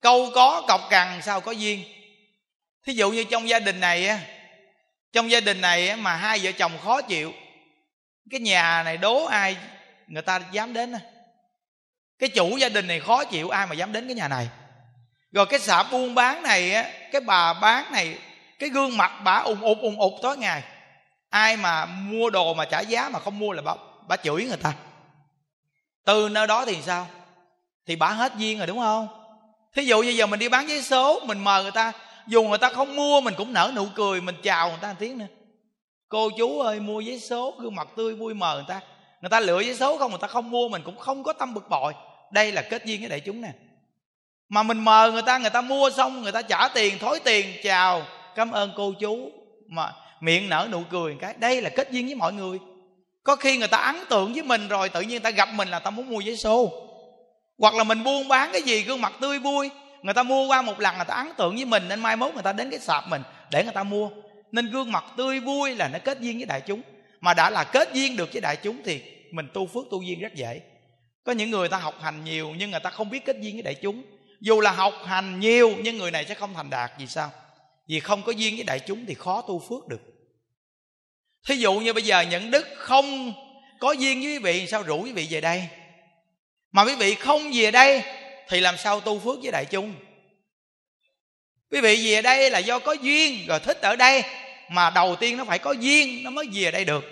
[0.00, 1.84] câu có cọc cằn sao có duyên?
[2.86, 4.20] Thí dụ như trong gia đình này
[5.12, 7.32] trong gia đình này mà hai vợ chồng khó chịu,
[8.30, 9.56] cái nhà này đố ai
[10.06, 10.94] người ta dám đến
[12.18, 14.48] cái chủ gia đình này khó chịu, ai mà dám đến cái nhà này?
[15.32, 16.70] Rồi cái xã buôn bán này
[17.12, 18.18] cái bà bán này,
[18.58, 20.62] cái gương mặt bà ùng ụt ùng ụt tối ngày
[21.34, 23.74] ai mà mua đồ mà trả giá mà không mua là bà,
[24.08, 24.72] bà chửi người ta.
[26.04, 27.06] Từ nơi đó thì sao?
[27.86, 29.08] Thì bà hết duyên rồi đúng không?
[29.74, 31.92] Thí dụ như giờ mình đi bán giấy số mình mời người ta.
[32.26, 34.94] Dù người ta không mua mình cũng nở nụ cười mình chào người ta một
[34.98, 35.26] tiếng nữa.
[36.08, 38.80] Cô chú ơi mua giấy số gương mặt tươi vui mời người ta.
[39.20, 41.54] Người ta lựa giấy số không người ta không mua mình cũng không có tâm
[41.54, 41.92] bực bội.
[42.32, 43.52] Đây là kết duyên với đại chúng nè.
[44.48, 47.46] Mà mình mời người ta người ta mua xong người ta trả tiền thối tiền
[47.62, 48.02] chào.
[48.34, 49.30] Cảm ơn cô chú
[49.68, 49.92] mà
[50.24, 51.34] miệng nở nụ cười cái.
[51.38, 52.58] Đây là kết duyên với mọi người.
[53.22, 55.68] Có khi người ta ấn tượng với mình rồi, tự nhiên người ta gặp mình
[55.68, 56.72] là ta muốn mua giấy xô
[57.58, 59.70] hoặc là mình buôn bán cái gì, gương mặt tươi vui,
[60.02, 62.34] người ta mua qua một lần người ta ấn tượng với mình, nên mai mốt
[62.34, 64.10] người ta đến cái sạp mình để người ta mua.
[64.52, 66.82] Nên gương mặt tươi vui là nó kết duyên với đại chúng.
[67.20, 70.20] Mà đã là kết duyên được với đại chúng thì mình tu phước tu duyên
[70.20, 70.60] rất dễ.
[71.24, 73.62] Có những người ta học hành nhiều nhưng người ta không biết kết duyên với
[73.62, 74.02] đại chúng.
[74.40, 77.30] Dù là học hành nhiều nhưng người này sẽ không thành đạt, vì sao?
[77.88, 80.13] Vì không có duyên với đại chúng thì khó tu phước được
[81.48, 83.32] thí dụ như bây giờ những đức không
[83.78, 85.62] có duyên với quý vị, sao rủ quý vị về đây?
[86.72, 88.02] Mà quý vị không về đây,
[88.48, 89.94] thì làm sao tu phước với đại chúng?
[91.70, 94.22] Quý vị về đây là do có duyên rồi thích ở đây,
[94.70, 97.04] mà đầu tiên nó phải có duyên, nó mới về đây được.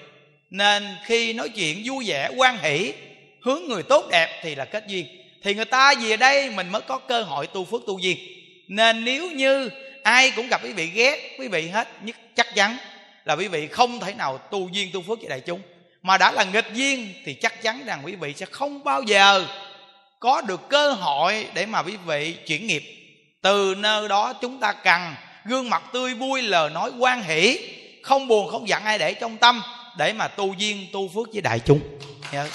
[0.51, 2.92] Nên khi nói chuyện vui vẻ, quan hỷ,
[3.42, 5.07] hướng người tốt đẹp thì là kết duyên.
[5.42, 8.18] Thì người ta về đây, mình mới có cơ hội tu phước tu duyên.
[8.68, 9.71] Nên nếu như
[10.03, 12.77] ai cũng gặp quý vị ghét, quý vị hết nhất chắc chắn
[13.25, 15.61] là quý vị không thể nào tu duyên tu phước với đại chúng.
[16.03, 19.47] Mà đã là nghịch duyên thì chắc chắn rằng quý vị sẽ không bao giờ
[20.21, 22.83] có được cơ hội để mà quý vị chuyển nghiệp.
[23.43, 27.59] Từ nơi đó chúng ta cần gương mặt tươi vui, lời nói quan hỷ,
[28.03, 29.63] không buồn không giận ai để trong tâm
[29.99, 31.81] để mà tu duyên tu phước với đại chúng.
[32.33, 32.47] Dạ.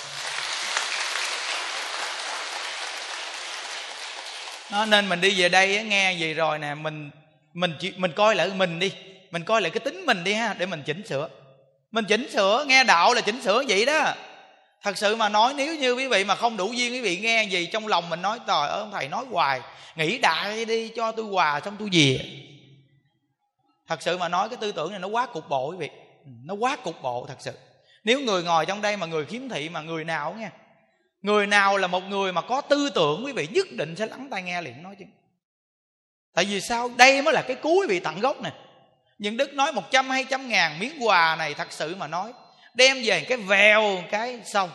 [4.71, 7.09] Nó nên mình đi về đây nghe gì rồi nè, mình
[7.53, 8.91] mình mình coi lại mình đi
[9.31, 11.29] mình coi lại cái tính mình đi ha, để mình chỉnh sửa.
[11.91, 14.13] Mình chỉnh sửa, nghe đạo là chỉnh sửa vậy đó.
[14.81, 17.43] Thật sự mà nói, nếu như quý vị mà không đủ duyên, quý vị nghe
[17.43, 19.61] gì, trong lòng mình nói, trời ơi, ông thầy nói hoài,
[19.95, 22.19] nghĩ đại đi, cho tôi hòa xong tôi về.
[23.87, 25.89] Thật sự mà nói, cái tư tưởng này nó quá cục bộ quý vị.
[26.25, 27.51] Ừ, nó quá cục bộ thật sự.
[28.03, 30.49] Nếu người ngồi trong đây mà người khiếm thị, mà người nào nghe,
[31.21, 34.27] người nào là một người mà có tư tưởng, quý vị nhất định sẽ lắng
[34.31, 35.05] tai nghe liền, nói chứ.
[36.33, 36.91] Tại vì sao?
[36.97, 38.51] Đây mới là cái cuối vị tận gốc này
[39.17, 42.33] nhưng đức nói một trăm, hai trăm ngàn miếng quà này thật sự mà nói,
[42.73, 44.69] đem về cái vèo, cái xong.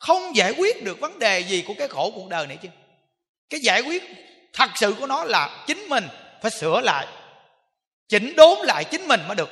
[0.00, 2.68] Không giải quyết được vấn đề gì của cái khổ cuộc đời này chứ.
[3.50, 4.02] Cái giải quyết
[4.52, 6.04] thật sự của nó là chính mình
[6.42, 7.06] phải sửa lại,
[8.08, 9.50] chỉnh đốn lại chính mình mới được.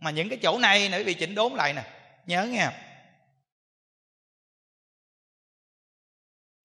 [0.00, 1.82] Mà những cái chỗ này nữa bị chỉnh đốn lại nè.
[2.26, 2.68] Nhớ nghe.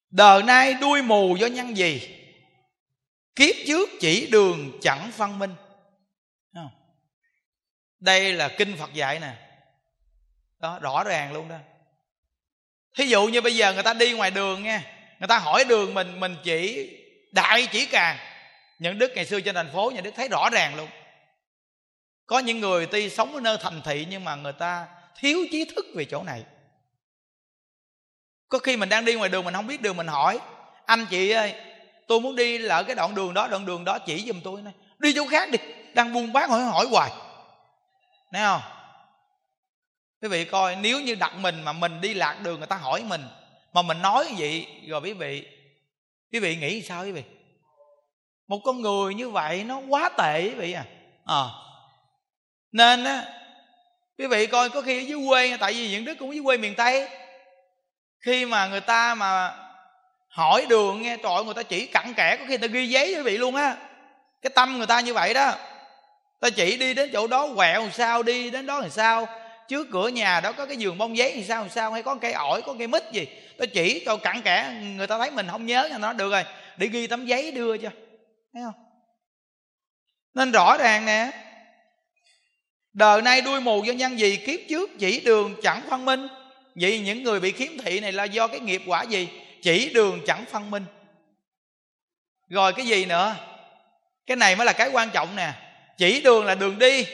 [0.10, 2.16] Đời nay đuôi mù do nhân gì?
[3.36, 5.56] Kiếp trước chỉ đường chẳng phân minh
[8.00, 9.34] đây là kinh phật dạy nè.
[10.60, 11.56] Đó, rõ ràng luôn đó.
[12.98, 14.84] Thí dụ như bây giờ người ta đi ngoài đường nha,
[15.20, 16.90] người ta hỏi đường mình mình chỉ
[17.32, 18.18] đại chỉ càng.
[18.80, 20.90] Những đức ngày xưa trên thành phố, nhà đức thấy rõ ràng luôn.
[22.26, 24.88] Có những người tuy sống ở nơi thành thị nhưng mà người ta
[25.20, 26.44] thiếu trí thức về chỗ này.
[28.50, 30.40] Có khi mình đang đi ngoài đường mình không biết đường mình hỏi,
[30.86, 31.54] anh chị ơi,
[32.08, 34.74] tôi muốn đi lỡ cái đoạn đường đó, đoạn đường đó chỉ giùm tôi này.
[35.00, 35.58] Đi chỗ khác đi,
[35.94, 37.12] đang buôn bán hỏi hỏi hoài.
[38.34, 38.62] Thấy không?
[40.22, 43.04] Quý vị coi nếu như đặt mình mà mình đi lạc đường người ta hỏi
[43.04, 43.28] mình
[43.74, 45.46] mà mình nói vậy rồi quý vị
[46.32, 47.24] quý vị nghĩ sao quý vị?
[48.48, 50.86] Một con người như vậy nó quá tệ quý vị à,
[51.26, 51.44] à.
[52.72, 53.26] nên á
[54.18, 56.58] quý vị coi có khi ở dưới quê tại vì những đứa cũng dưới quê
[56.58, 57.10] miền tây
[58.20, 59.56] khi mà người ta mà
[60.30, 63.15] hỏi đường nghe trời người ta chỉ cặn kẽ có khi người ta ghi giấy
[63.15, 63.76] quý vị luôn á.
[64.42, 65.56] Cái tâm người ta như vậy đó
[66.39, 69.28] ta chỉ đi đến chỗ đó quẹo làm sao, đi đến đó làm sao?
[69.67, 71.91] Trước cửa nhà đó có cái giường bông giấy thì sao, làm sao?
[71.91, 73.28] Hay có cây ổi, có cây mít gì?
[73.58, 76.43] Ta chỉ cho cặn kẽ, người ta thấy mình không nhớ thì nó, được rồi.
[76.78, 77.89] Để ghi tấm giấy đưa cho.
[78.54, 78.86] Thấy không?
[80.34, 81.32] Nên rõ ràng nè.
[82.93, 86.28] Đời nay đuôi mù do nhân gì kiếp trước chỉ đường chẳng phân minh.
[86.75, 89.30] Vậy những người bị khiếm thị này là do cái nghiệp quả gì?
[89.62, 90.86] Chỉ đường chẳng phân minh.
[92.49, 93.36] Rồi cái gì nữa?
[94.25, 95.54] Cái này mới là cái quan trọng nè
[96.00, 97.08] chỉ đường là đường đi.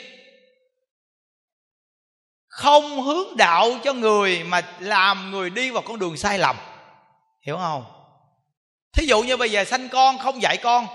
[2.47, 6.55] Không hướng đạo cho người mà làm người đi vào con đường sai lầm.
[7.41, 7.85] Hiểu không?
[8.93, 10.87] Thí dụ như bây giờ sanh con không dạy con,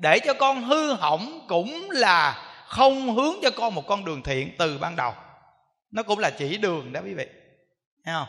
[0.00, 4.54] để cho con hư hỏng cũng là không hướng cho con một con đường thiện
[4.58, 5.14] từ ban đầu.
[5.90, 7.26] Nó cũng là chỉ đường đó quý vị.
[8.04, 8.28] Thấy không?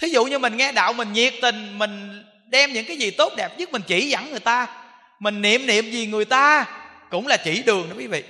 [0.00, 3.32] Thí dụ như mình nghe đạo, mình nhiệt tình, mình đem những cái gì tốt
[3.36, 4.85] đẹp nhất mình chỉ dẫn người ta
[5.18, 6.66] mình niệm niệm gì người ta
[7.10, 8.24] cũng là chỉ đường đó quý vị.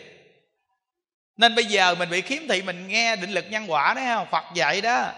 [1.37, 4.27] Nên bây giờ mình bị khiếm thị mình nghe định lực nhân quả đấy không
[4.31, 5.13] phật dạy đó.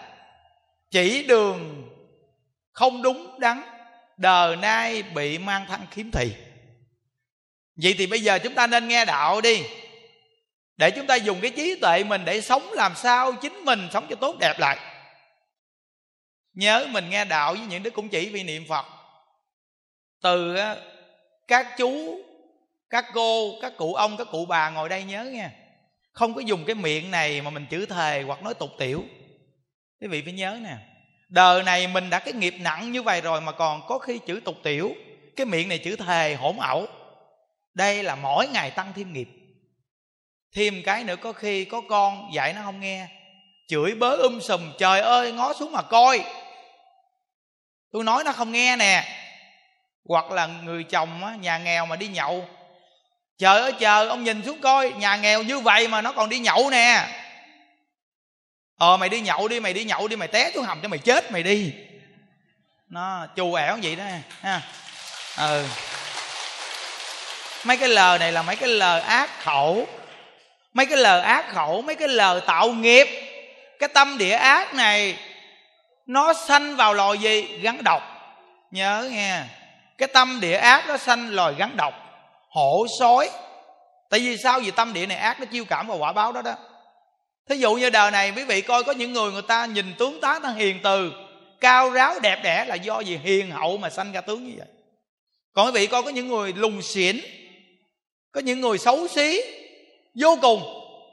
[0.90, 1.88] Chỉ đường
[2.72, 3.62] không đúng đắn,
[4.16, 6.32] đời nay bị mang thân khiếm thị.
[7.82, 9.62] Vậy thì bây giờ chúng ta nên nghe đạo đi,
[10.76, 14.06] để chúng ta dùng cái trí tuệ mình để sống làm sao chính mình sống
[14.10, 14.78] cho tốt đẹp lại.
[16.54, 18.86] Nhớ mình nghe đạo với những đứa cũng chỉ vì niệm phật.
[20.22, 20.56] Từ
[21.48, 22.20] các chú,
[22.90, 25.50] các cô, các cụ ông, các cụ bà ngồi đây nhớ nha
[26.18, 29.04] không có dùng cái miệng này mà mình chữ thề hoặc nói tục tiểu.
[30.00, 30.76] Quý vị phải nhớ nè.
[31.28, 34.40] Đời này mình đã cái nghiệp nặng như vậy rồi mà còn có khi chữ
[34.44, 34.94] tục tiểu.
[35.36, 36.86] Cái miệng này chữ thề hỗn ẩu.
[37.74, 39.28] Đây là mỗi ngày tăng thêm nghiệp.
[40.56, 43.06] Thêm cái nữa có khi có con dạy nó không nghe.
[43.68, 46.24] Chửi bớ um sùm, trời ơi, ngó xuống mà coi.
[47.92, 49.04] Tôi nói nó không nghe nè
[50.08, 52.48] hoặc là người chồng á, nhà nghèo mà đi nhậu.
[53.38, 56.38] Chờ ơi chờ ông nhìn xuống coi nhà nghèo như vậy mà nó còn đi
[56.38, 57.06] nhậu nè.
[58.78, 60.98] Ờ mày đi nhậu đi mày đi nhậu đi mày té xuống hầm cho mày
[60.98, 61.72] chết mày đi.
[62.88, 64.04] Nó chù ẻo vậy đó
[64.40, 64.60] ha.
[65.38, 65.66] Ừ.
[67.64, 69.86] Mấy cái lời này là mấy cái lời ác khẩu.
[70.72, 73.08] Mấy cái lời ác khẩu mấy cái lời tạo nghiệp.
[73.78, 75.16] Cái tâm địa ác này
[76.06, 77.42] nó sanh vào loài gì?
[77.42, 78.02] Gắn độc.
[78.70, 79.42] Nhớ nghe
[79.98, 81.94] cái tâm địa ác nó sanh loài gắn độc,
[82.48, 83.30] hổ, sói.
[84.10, 84.60] Tại vì sao?
[84.60, 86.54] Vì tâm địa này ác, nó chiêu cảm vào quả báo đó đó.
[87.48, 90.20] Thí dụ như đời này, quý vị coi có những người người ta nhìn tướng
[90.20, 91.12] tá ta hiền từ,
[91.60, 94.66] cao ráo, đẹp đẽ là do gì hiền hậu mà sanh ra tướng như vậy.
[95.52, 97.20] Còn quý vị coi có những người lùng xỉn,
[98.32, 99.40] có những người xấu xí,
[100.14, 100.62] vô cùng,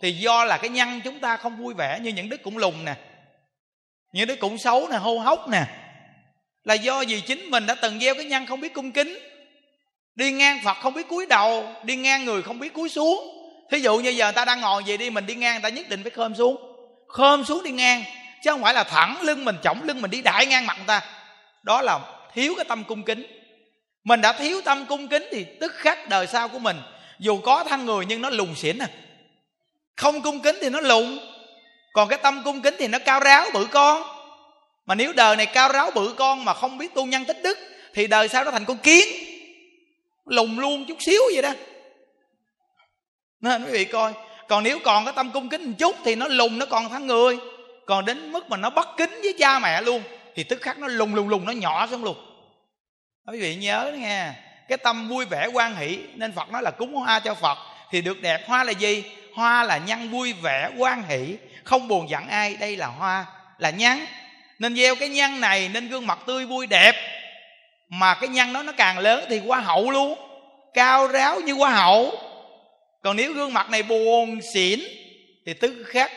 [0.02, 2.86] thì do là cái nhân chúng ta không vui vẻ, như những đức cũng lùng
[2.86, 2.96] nè,
[4.12, 5.66] những đức cũng xấu nè, hô hốc nè
[6.66, 9.20] là do vì chính mình đã từng gieo cái nhân không biết cung kính.
[10.16, 13.32] Đi ngang phật không biết cúi đầu, đi ngang người không biết cúi xuống.
[13.72, 15.70] Thí dụ như giờ người ta đang ngồi về đi, mình đi ngang, người ta
[15.70, 16.58] nhất định phải khom xuống.
[17.08, 18.04] Khom xuống đi ngang,
[18.44, 20.88] chứ không phải là thẳng lưng mình chỏng lưng mình đi đại ngang mặt người
[20.88, 21.02] ta.
[21.64, 22.00] Đó là
[22.34, 23.26] thiếu cái tâm cung kính.
[24.04, 26.78] Mình đã thiếu tâm cung kính thì tức khắc đời sau của mình,
[27.20, 28.88] dù có thân người nhưng nó lùng xỉn à.
[29.96, 31.20] Không cung kính thì nó lùng
[31.94, 34.15] còn cái tâm cung kính thì nó cao ráo bự con
[34.86, 37.58] mà nếu đời này cao ráo bự con mà không biết tu nhân tích đức,
[37.94, 39.08] thì đời sau nó thành con kiến.
[40.26, 41.54] Lùng luôn chút xíu vậy đó.
[43.42, 44.14] Nên quý vị coi,
[44.48, 47.08] còn nếu còn cái tâm cung kính một chút thì nó lùng, nó còn thắng
[47.08, 47.38] người.
[47.86, 50.04] Còn đến mức mà nó bất kính với cha mẹ luôn,
[50.36, 52.18] thì tức khắc nó lùng lùng lùng, nó nhỏ xuống luôn.
[53.32, 54.32] Quý vị nhớ nghe
[54.68, 57.58] cái tâm vui vẻ quan hỷ, nên phật nói là cúng hoa cho phật,
[57.92, 59.04] thì được đẹp hoa là gì?
[59.34, 63.26] Hoa là nhân vui vẻ quan hỷ, không buồn giận ai, đây là hoa
[63.58, 64.06] là nhắn
[64.60, 66.96] nên gieo cái nhân này nên gương mặt tươi vui đẹp.
[67.90, 70.20] Mà cái nhân đó nó càng lớn thì hoa hậu luôn.
[70.74, 72.12] Cao ráo như hoa hậu.
[73.04, 74.80] Còn nếu gương mặt này buồn xỉn
[75.46, 76.12] thì tức khắc.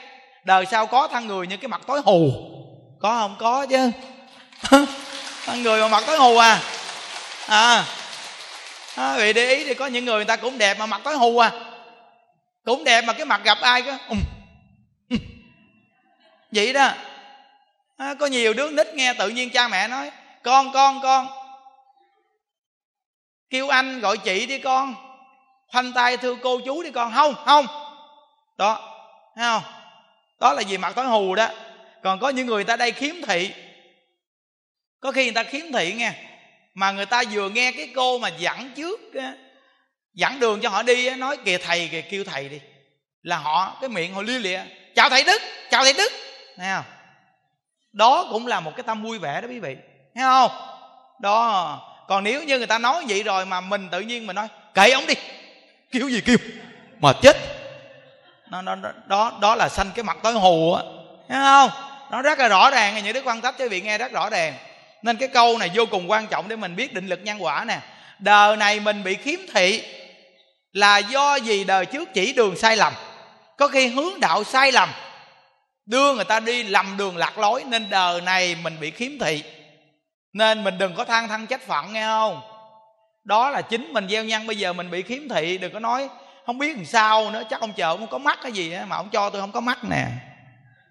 [0.44, 2.30] Đời sau có thân người như cái mặt tối hù.
[3.00, 3.36] Có không?
[3.38, 3.90] Có chứ.
[5.44, 6.60] Thân người mà mặt tối hù à.
[7.46, 7.84] À,
[8.94, 11.16] à vì để ý thì có những người người ta cũng đẹp mà mặt tối
[11.16, 11.50] hù à.
[12.64, 13.96] Cũng đẹp mà cái mặt gặp ai cơ?
[14.08, 14.16] Ừ.
[16.52, 16.92] vậy đó
[17.98, 20.10] à, có nhiều đứa nít nghe tự nhiên cha mẹ nói
[20.42, 21.28] con con con.
[23.50, 24.94] Kêu anh gọi chị đi con
[25.68, 27.12] khoanh tay thưa cô chú đi con.
[27.12, 27.66] Không không.
[28.58, 28.94] Đó
[29.36, 29.62] thấy không?
[30.40, 31.48] Đó là gì mặt tối hù đó.
[32.02, 33.50] Còn có những người ta đây khiếm thị.
[35.00, 36.12] Có khi người ta khiếm thị nghe
[36.74, 39.00] mà người ta vừa nghe cái cô mà dẫn trước
[40.14, 42.60] dẫn đường cho họ đi nói kìa thầy kìa kêu thầy đi.
[43.22, 44.60] Là họ cái miệng họ lia lịa
[44.94, 46.12] chào thầy đức chào thầy đức.
[46.56, 46.97] Thấy không?
[47.92, 49.76] Đó cũng là một cái tâm vui vẻ đó quý vị.
[50.14, 50.50] Thấy không?
[51.20, 51.80] Đó.
[52.08, 54.90] Còn nếu như người ta nói vậy rồi mà mình tự nhiên mình nói kệ
[54.90, 55.14] ông đi.
[55.92, 56.36] Kêu gì kêu?
[57.00, 57.36] Mà chết.
[58.50, 60.82] Nó, nó, đó đó là sanh cái mặt tối hù á.
[61.28, 61.70] Thấy không?
[62.10, 64.54] Nó rất là rõ ràng những đức quan tách cho vị nghe rất rõ ràng.
[65.02, 67.64] Nên cái câu này vô cùng quan trọng để mình biết định lực nhân quả
[67.64, 67.78] nè.
[68.18, 69.82] Đời này mình bị khiếm thị
[70.72, 72.92] là do gì đời trước chỉ đường sai lầm.
[73.58, 74.88] Có khi hướng đạo sai lầm
[75.88, 79.42] đưa người ta đi lầm đường lạc lối, nên đời này mình bị khiếm thị.
[80.32, 82.40] Nên mình đừng có than thân trách phận, nghe không?
[83.24, 86.08] Đó là chính mình gieo nhân, bây giờ mình bị khiếm thị, đừng có nói,
[86.46, 89.08] không biết làm sao nữa, chắc ông chờ không có mắt cái gì mà ông
[89.12, 90.06] cho tôi không có mắt nè.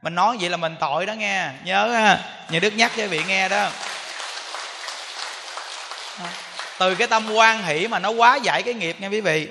[0.01, 1.49] Mình nói vậy là mình tội đó nghe.
[1.63, 2.17] Nhớ
[2.49, 3.69] nhà đức nhắc cho vị nghe đó.
[6.79, 9.47] Từ cái tâm quan hỷ mà nó quá giải cái nghiệp nha quý vị.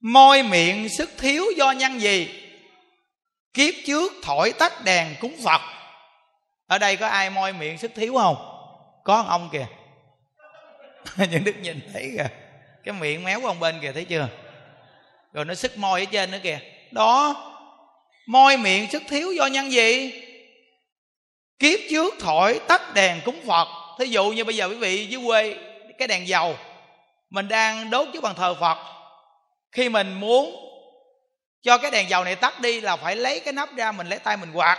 [0.00, 2.47] Môi miệng sức thiếu do nhân gì?
[3.54, 5.60] Kiếp trước thổi tắt đèn cúng phật.
[6.66, 8.36] Ở đây có ai môi miệng sức thiếu không?
[9.04, 9.66] Có ông kìa.
[11.30, 12.28] Những đức nhìn thấy kìa.
[12.84, 14.28] Cái miệng méo của ông bên kìa, thấy chưa?
[15.32, 16.58] Rồi nó sức môi ở trên nữa kìa.
[16.90, 17.34] Đó
[18.26, 20.12] môi miệng sức thiếu do nhân gì?
[21.58, 23.68] Kiếp trước thổi tắt đèn cúng phật.
[23.98, 25.56] Thí dụ như bây giờ quý vị dưới quê,
[25.98, 26.56] cái đèn dầu,
[27.30, 28.78] mình đang đốt trước bàn thờ phật.
[29.72, 30.67] Khi mình muốn
[31.62, 34.18] cho cái đèn dầu này tắt đi là phải lấy cái nắp ra mình lấy
[34.18, 34.78] tay mình quạt.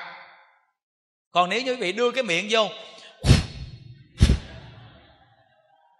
[1.31, 2.69] Còn nếu như quý vị đưa cái miệng vô,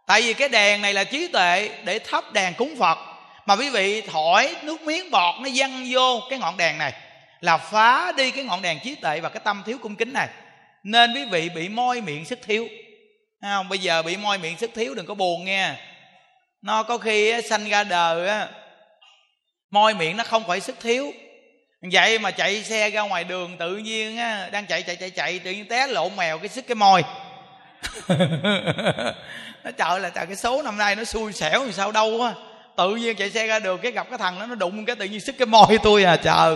[0.08, 2.98] tại vì cái đèn này là trí tuệ để thắp đèn cúng phật.
[3.46, 6.94] Mà quý vị thổi nước miếng bọt nó văng vô cái ngọn đèn này
[7.42, 10.28] là phá đi cái ngọn đèn trí tuệ và cái tâm thiếu cung kính này.
[10.84, 12.68] Nên quý vị bị môi miệng sức thiếu.
[13.42, 13.70] Không?
[13.70, 15.74] Bây giờ bị môi miệng sức thiếu đừng có buồn nghe.
[16.62, 18.48] Nó có khi sanh ra đời á
[19.72, 21.14] môi miệng nó không phải sức thiếu.
[21.82, 25.40] Vậy mà chạy xe ra ngoài đường tự nhiên á, đang chạy chạy chạy chạy,
[25.40, 27.04] tự nhiên té lộn mèo cái sức cái môi
[29.64, 32.34] nó trời là trời, cái số năm nay nó xui xẻo thì sao đâu á.
[32.78, 35.06] Tự nhiên chạy xe ra đường cái gặp cái thằng đó, nó đụng cái tự
[35.06, 36.56] nhiên sức cái môi tôi à trời.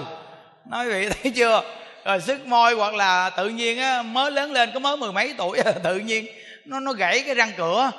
[0.65, 1.63] Nói vậy thấy chưa?
[2.05, 5.33] Rồi sức môi hoặc là tự nhiên á, mới lớn lên, có mới mười mấy
[5.37, 6.25] tuổi à, tự nhiên
[6.65, 7.91] nó nó gãy cái răng cửa.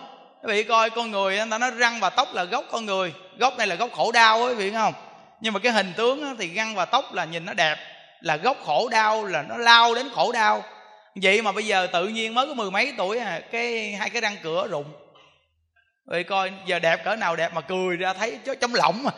[0.42, 3.12] Quý vị coi, con người người ta nói răng và tóc là gốc con người
[3.38, 4.94] gốc này là gốc khổ đau quý vị không?
[5.40, 7.76] Nhưng mà cái hình tướng thì răng và tóc là nhìn nó đẹp
[8.20, 10.62] là gốc khổ đau là nó lao đến khổ đau.
[11.22, 14.20] Vậy mà bây giờ tự nhiên mới có mười mấy tuổi à cái hai cái
[14.20, 14.84] răng cửa rụng.
[16.06, 19.10] Vậy coi giờ đẹp cỡ nào đẹp mà cười ra thấy trong lỏng mà.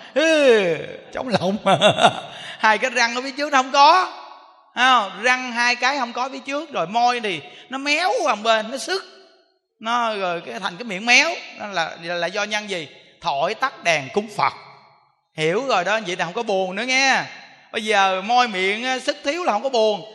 [1.13, 1.79] Trong lỏng mà.
[2.59, 4.13] Hai cái răng ở phía trước nó không có.
[4.75, 8.71] À, răng hai cái không có phía trước rồi môi thì nó méo qua bên
[8.71, 9.05] nó sức
[9.81, 11.31] nó rồi cái thành cái miệng méo.
[11.59, 12.89] Nó là là do nhân gì?
[13.27, 14.53] Thổi tắt đèn cúng phật.
[15.37, 17.23] Hiểu rồi đó vậy là không có buồn nữa nghe.
[17.73, 20.15] Bây giờ môi miệng sức thiếu là không có buồn.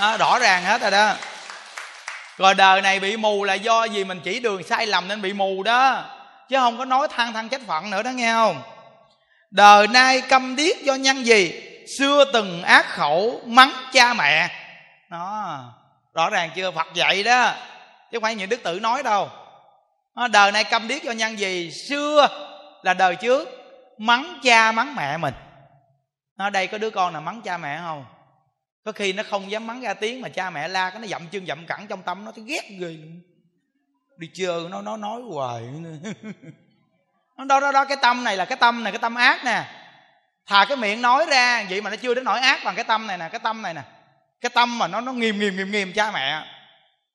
[0.00, 1.14] Đó, rõ ràng hết rồi đó.
[2.38, 5.32] Rồi đời này bị mù là do gì mình chỉ đường sai lầm nên bị
[5.32, 6.04] mù đó.
[6.48, 8.62] Chứ không có nói than than trách phận nữa đó nghe không?
[9.50, 11.62] Đời nay câm điếc do nhân gì?
[11.98, 14.48] Xưa từng ác khẩu mắng cha mẹ.
[15.10, 15.58] Đó
[16.14, 17.54] rõ ràng chưa phật dạy đó
[18.12, 19.30] chứ không phải những đức tử nói đâu.
[20.32, 21.70] Đời này câm điếc do nhân gì?
[21.70, 22.28] Xưa
[22.82, 23.48] là đời trước,
[23.98, 25.34] mắng cha mắng mẹ mình.
[26.36, 28.04] Ở đây có đứa con nào mắng cha mẹ không?
[28.84, 31.28] Có khi nó không dám mắng ra tiếng mà cha mẹ la cái nó dậm
[31.30, 32.96] chân dậm cẳng trong tâm, nó thấy ghét ghê.
[34.16, 35.62] Đi chơi nó nó nói hoài.
[37.38, 39.64] Nó, đó đó đó, cái tâm này là cái tâm này, cái tâm ác nè.
[40.46, 43.06] Thà cái miệng nói ra, vậy mà nó chưa đến nỗi ác bằng cái tâm
[43.06, 43.82] này nè, cái tâm này nè.
[44.40, 46.44] Cái tâm mà nó nó nghiêm nghiêm nghiêm nghiêm cha mẹ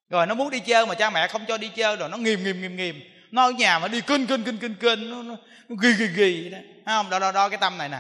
[0.10, 2.43] rồi nó muốn đi chơi mà cha mẹ không cho đi chơi rồi nó nghiêm
[2.43, 3.02] nghiêm nghiêm nghiêm.
[3.32, 5.36] Nó ở nhà mà đi kinh kinh kinh kinh kinh nó, nó,
[5.70, 6.58] nó ghi ghi ghi đó.
[6.86, 7.10] Thấy không?
[7.10, 8.00] Đo đo đo cái tâm này nè.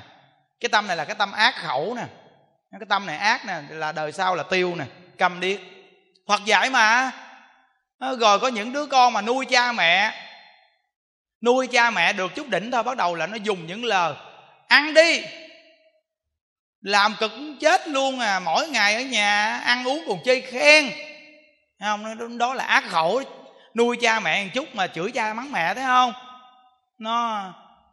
[0.59, 2.03] Cái tâm này là cái tâm ác khẩu nè.
[2.71, 4.85] Cái tâm này ác nè là đời sau là tiêu nè.
[5.17, 5.59] Cầm điếc.
[6.25, 7.11] Hoặc giải mà.
[7.99, 10.13] Ờ, rồi có những đứa con mà nuôi cha mẹ.
[11.41, 14.13] Nuôi cha mẹ được chút đỉnh thôi bắt đầu là nó dùng những lời
[14.67, 15.21] ăn đi.
[16.81, 18.39] Làm cực chết luôn à.
[18.39, 20.91] Mỗi ngày ở nhà ăn uống còn chơi khen
[21.79, 22.37] không?
[22.37, 23.21] Đó là ác khẩu
[23.75, 26.13] nuôi cha mẹ một chút mà chửi cha mắng mẹ thấy không?
[26.99, 27.43] Nó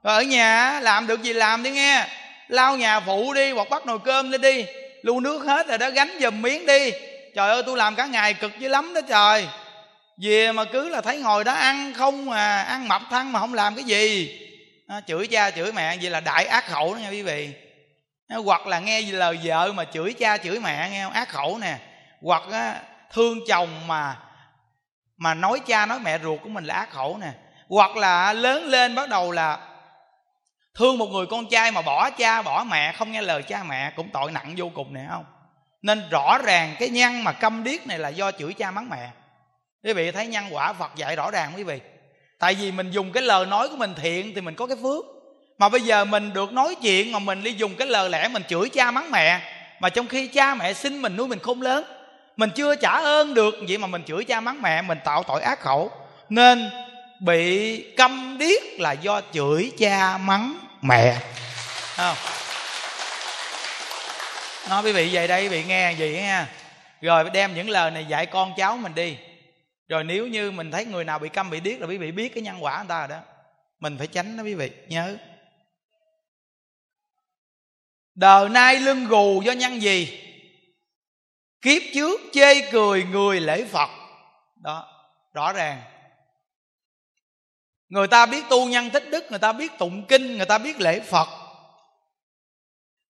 [0.02, 2.06] ở nhà làm được gì làm đi nghe.
[2.48, 4.66] Lau nhà phụ đi hoặc bắt nồi cơm lên đi.
[5.02, 6.90] Lu nước hết rồi đó gánh giùm miếng đi.
[7.34, 9.48] Trời ơi tôi làm cả ngày cực dữ lắm đó trời.
[10.22, 13.54] Về mà cứ là thấy ngồi đó ăn không mà ăn mập thăng mà không
[13.54, 14.40] làm cái gì.
[14.88, 17.50] À, chửi cha chửi mẹ vậy là đại ác khẩu đó nha quý vị.
[18.28, 21.12] À, hoặc là nghe lời vợ mà chửi cha chửi mẹ nghe không?
[21.12, 21.76] ác khẩu nè.
[22.22, 22.80] Hoặc á,
[23.12, 24.16] thương chồng mà
[25.16, 27.32] mà nói cha nói mẹ ruột của mình là ác khẩu nè.
[27.68, 29.58] Hoặc là lớn lên bắt đầu là
[30.74, 33.92] thương một người con trai mà bỏ cha, bỏ mẹ, không nghe lời cha mẹ
[33.96, 35.24] cũng tội nặng vô cùng nè, không?
[35.82, 39.10] Nên rõ ràng cái nhân mà câm điếc này là do chửi cha mắng mẹ.
[39.84, 41.80] Quý vị thấy nhân quả phật dạy rõ ràng quý vị.
[42.38, 45.04] Tại vì mình dùng cái lời nói của mình thiện thì mình có cái phước.
[45.58, 48.42] Mà bây giờ mình được nói chuyện mà mình đi dùng cái lời lẽ mình
[48.48, 49.40] chửi cha mắng mẹ,
[49.80, 51.84] mà trong khi cha mẹ sinh mình nuôi mình khôn lớn
[52.36, 55.42] mình chưa trả ơn được, vậy mà mình chửi cha mắng mẹ, mình tạo tội
[55.42, 55.90] ác khẩu.
[56.28, 56.70] Nên
[57.20, 61.18] bị câm điếc là do chửi cha mắng mẹ.
[61.96, 62.16] Không?
[64.68, 66.48] Nói quý vị về đây quý vị nghe gì nha
[67.00, 69.16] rồi đem những lời này dạy con cháu mình đi.
[69.88, 72.34] Rồi nếu như mình thấy người nào bị câm, bị điếc là quý vị biết
[72.34, 73.18] cái nhân quả người ta rồi đó.
[73.80, 75.16] Mình phải tránh đó quý vị, nhớ.
[78.14, 80.23] Đời nay lưng gù do nhân gì?
[81.64, 83.90] Kiếp trước chê cười người lễ phật.
[84.56, 84.86] Đó,
[85.32, 85.82] rõ ràng.
[87.88, 90.80] Người ta biết tu nhân tích đức, người ta biết tụng kinh, người ta biết
[90.80, 91.28] lễ phật.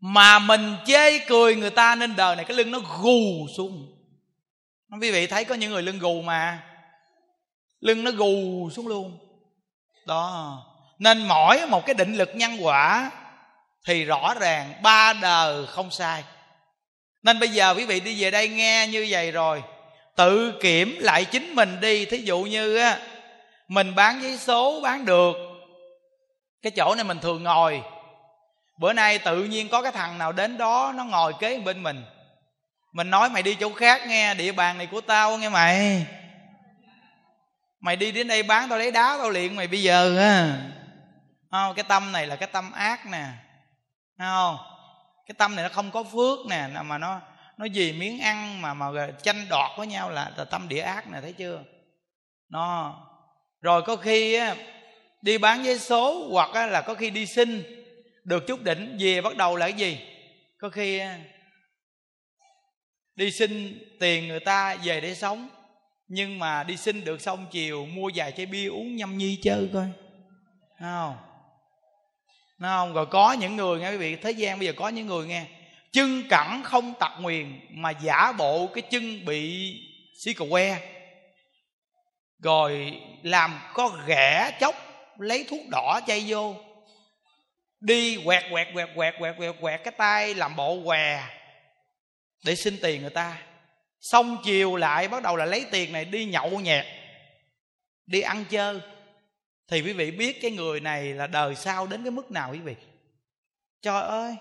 [0.00, 3.90] Mà mình chê cười người ta nên đời này cái lưng nó gù xuống.
[5.00, 6.62] Quý vị thấy có những người lưng gù mà.
[7.80, 9.18] Lưng nó gù xuống luôn.
[10.06, 10.58] Đó,
[10.98, 13.10] nên mỗi một cái định lực nhân quả
[13.86, 16.24] thì rõ ràng ba đời không sai
[17.24, 19.62] nên bây giờ quý vị đi về đây nghe như vậy rồi.
[20.16, 22.04] Tự kiểm lại chính mình đi.
[22.04, 22.98] Thí dụ như á,
[23.68, 25.36] mình bán giấy số bán được.
[26.62, 27.82] Cái chỗ này mình thường ngồi.
[28.80, 32.04] Bữa nay tự nhiên có cái thằng nào đến đó, nó ngồi kế bên mình.
[32.92, 36.06] Mình nói, mày đi chỗ khác nghe, địa bàn này của tao nghe mày.
[37.80, 40.58] Mày đi đến đây bán, tao lấy đá, tao liền mày bây giờ á.
[41.50, 43.24] Không, cái tâm này là cái tâm ác nè.
[44.18, 44.56] Không?
[45.26, 47.20] Cái tâm này nó không có phước nè mà nó
[47.58, 48.86] nó vì miếng ăn mà mà
[49.22, 51.62] tranh đoạt với nhau là, là tâm địa ác nè thấy chưa?
[52.48, 52.94] Nó
[53.60, 54.56] rồi có khi á,
[55.22, 57.62] đi bán giấy số hoặc á, là có khi đi xin
[58.24, 60.00] được chút đỉnh về bắt đầu là cái gì?
[60.58, 61.18] Có khi á,
[63.16, 65.48] đi xin tiền người ta về để sống
[66.08, 69.70] nhưng mà đi xin được xong chiều mua vài chai bia uống nhâm nhi chơi
[69.72, 69.86] coi.
[70.80, 71.16] Không?
[72.58, 72.94] Đúng không?
[72.94, 75.46] Rồi có những người nghe quý vị, thế gian bây giờ có những người nghe,
[75.92, 79.74] chân cẳng không tặc nguyền mà giả bộ cái chân bị
[80.18, 80.78] xí cà que.
[82.42, 84.74] Rồi làm có ghẻ chốc
[85.18, 86.54] lấy thuốc đỏ chay vô,
[87.80, 91.22] đi quẹt quẹt quẹt quẹt quẹt quẹt quẹt cái tay làm bộ què
[92.44, 93.42] để xin tiền người ta.
[94.00, 96.86] Xong chiều lại bắt đầu là lấy tiền này đi nhậu nhẹt,
[98.06, 98.80] đi ăn chơi
[99.68, 102.58] thì quý vị biết cái người này là đời sau đến cái mức nào quý
[102.58, 102.74] vị?
[103.82, 104.36] Trời ơi!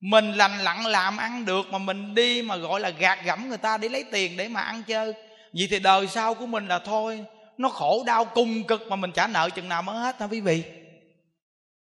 [0.00, 3.58] Mình lành lặn làm ăn được mà mình đi mà, gọi là, gạt gẫm người
[3.58, 5.12] ta để lấy tiền để mà ăn chơi.
[5.52, 7.24] Vậy thì đời sau của mình là thôi,
[7.58, 10.40] nó khổ đau cùng cực mà mình trả nợ chừng nào mới hết hả quý
[10.40, 10.64] vị?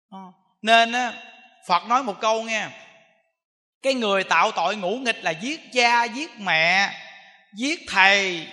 [0.10, 0.18] Ờ.
[0.62, 1.14] Nên á,
[1.68, 2.68] phật nói một câu nghe,
[3.82, 6.92] cái người tạo tội ngũ nghịch là giết cha, giết mẹ,
[7.56, 8.48] giết thầy,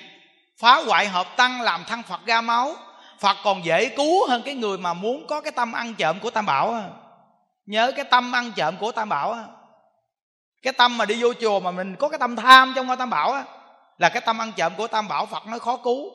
[0.58, 2.76] phá hoại hợp tăng, làm thân phật ra máu
[3.22, 6.30] phật còn dễ cứu hơn cái người mà muốn có cái tâm ăn trộm của
[6.30, 6.82] tam bảo
[7.66, 9.36] nhớ cái tâm ăn trộm của tam bảo
[10.62, 13.10] cái tâm mà đi vô chùa mà mình có cái tâm tham trong ngôi tam
[13.10, 13.44] bảo á,
[13.98, 16.10] là cái tâm ăn trộm của tam bảo phật nói khó cứu.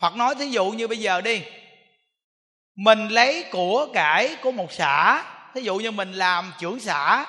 [0.00, 1.42] Phật nói thí dụ như bây giờ đi,
[2.76, 5.24] mình lấy của cải của một xã
[5.54, 7.26] thí dụ như mình làm trưởng xã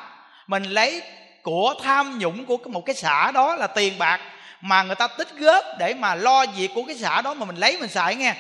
[0.48, 1.02] mình lấy
[1.44, 4.22] của tham nhũng của một cái xã đó là tiền bạc
[4.62, 7.56] mà người ta tích góp để mà lo việc của cái xã đó mà mình
[7.56, 8.36] lấy mình xài nghe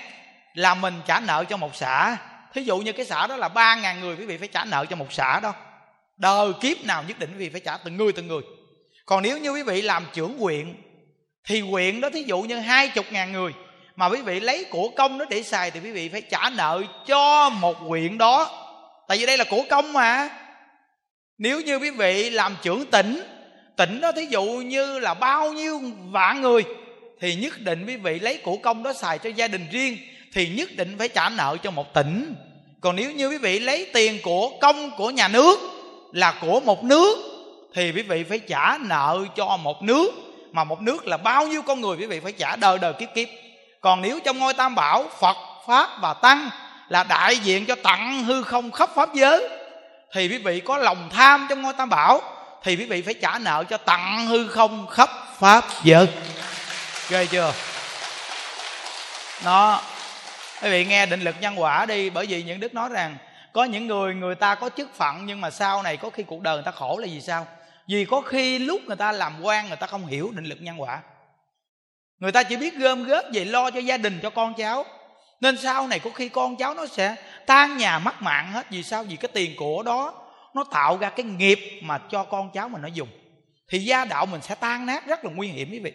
[0.57, 2.17] là mình trả nợ cho một xã.
[2.53, 4.85] Thí dụ như cái xã đó là ba ngàn người, quý vị phải trả nợ
[4.89, 5.53] cho một xã đó.
[6.17, 8.41] Đời kiếp nào nhất định quý vị phải trả từng người từng người.
[9.05, 10.73] Còn nếu như quý vị làm trưởng huyện,
[11.47, 13.53] thì huyện đó thí dụ như hai chục ngàn người,
[13.95, 16.83] mà quý vị lấy của công đó để xài thì quý vị phải trả nợ
[17.07, 18.63] cho một huyện đó.
[19.07, 20.29] Tại vì đây là của công mà.
[21.37, 23.21] Nếu như quý vị làm trưởng tỉnh
[23.77, 25.81] tỉnh đó thí dụ như là bao nhiêu
[26.11, 26.63] vạn người,
[27.21, 29.97] thì nhất định quý vị lấy của công đó xài cho gia đình riêng
[30.37, 32.35] thì nhất định phải trả nợ cho một tỉnh.
[32.81, 35.59] Còn nếu như quý vị lấy tiền của công của nhà nước
[36.11, 37.17] là của một nước,
[37.73, 40.11] thì quý vị phải trả nợ cho một nước.
[40.51, 43.09] Mà một nước là bao nhiêu con người quý vị phải trả đời đời kiếp
[43.15, 43.27] kiếp.
[43.81, 46.49] Còn nếu trong ngôi tam bảo, phật, pháp và tăng
[46.89, 49.49] là đại diện cho tặng hư không khắp pháp giới,
[50.13, 52.21] thì quý vị có lòng tham trong ngôi tam bảo,
[52.63, 55.09] thì quý vị phải trả nợ cho tặng hư không khắp
[55.39, 56.07] pháp giới.
[57.09, 57.53] Ghê chưa?
[59.45, 59.81] Nó
[60.61, 63.17] quý vị nghe định lực nhân quả đi, bởi vì những đức nói rằng,
[63.53, 66.41] có những người người ta có chức phận, nhưng mà sau này có khi cuộc
[66.41, 67.47] đời người ta khổ là vì sao?
[67.87, 70.81] Vì có khi lúc người ta làm quan, người ta không hiểu định lực nhân
[70.81, 71.01] quả.
[72.19, 74.85] Người ta chỉ biết gom góp về lo cho gia đình, cho con cháu.
[75.41, 78.71] Nên sau này có khi con cháu nó sẽ tan nhà, mất mạng hết.
[78.71, 79.03] Vì sao?
[79.03, 80.13] Vì cái tiền của đó,
[80.55, 83.09] nó tạo ra cái nghiệp mà cho con cháu mình nó dùng.
[83.69, 85.93] Thì gia đạo mình sẽ tan nát, rất là nguy hiểm quý vị.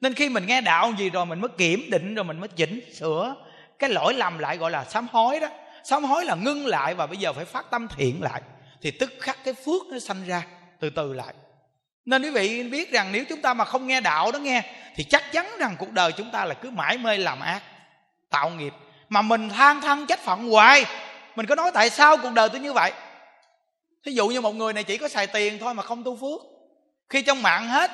[0.00, 2.80] Nên khi mình nghe đạo gì rồi mình mới kiểm định, rồi mình mới chỉnh
[2.94, 3.34] sửa
[3.78, 5.48] cái lỗi lầm lại gọi là sám hối đó.
[5.84, 8.42] Sám hối là ngưng lại và bây giờ phải phát tâm thiện lại.
[8.82, 10.42] Thì tức khắc cái phước nó sanh ra
[10.80, 11.34] từ từ lại.
[12.04, 14.62] Nên quý vị biết rằng nếu chúng ta mà không nghe đạo đó nghe,
[14.96, 17.62] thì chắc chắn rằng cuộc đời chúng ta là cứ mãi mê làm ác,
[18.30, 18.72] tạo nghiệp.
[19.08, 20.84] Mà mình than thân trách phận hoài.
[21.36, 22.92] Mình có nói tại sao cuộc đời tôi như vậy?
[24.04, 26.40] Thí dụ như một người này chỉ có xài tiền thôi mà không tu phước.
[27.08, 27.90] Khi trong mạng hết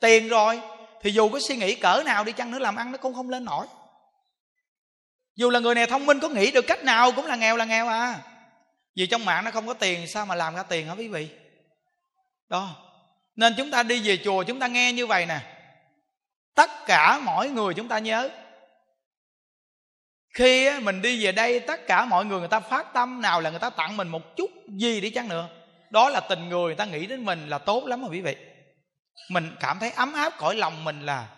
[0.00, 0.60] tiền rồi,
[1.02, 3.30] thì dù có suy nghĩ cỡ nào đi chăng nữa làm ăn nó cũng không
[3.30, 3.66] lên nổi
[5.36, 7.64] dù là người này thông minh, có nghĩ được cách nào cũng là nghèo là
[7.64, 8.18] nghèo à.
[8.96, 11.28] Vì trong mạng nó không có tiền, sao mà làm ra tiền hả quý vị?
[12.48, 12.76] Đó.
[13.36, 15.40] Nên chúng ta đi về chùa, chúng ta nghe như vậy nè.
[16.54, 18.30] Tất cả mọi người chúng ta nhớ.
[20.34, 23.50] Khi mình đi về đây, tất cả mọi người người ta phát tâm nào là
[23.50, 25.48] người ta tặng mình một chút gì đi chăng nữa.
[25.90, 28.36] Đó là tình người người ta nghĩ đến mình là tốt lắm rồi quý vị?
[29.30, 31.28] Mình cảm thấy ấm áp cõi lòng mình là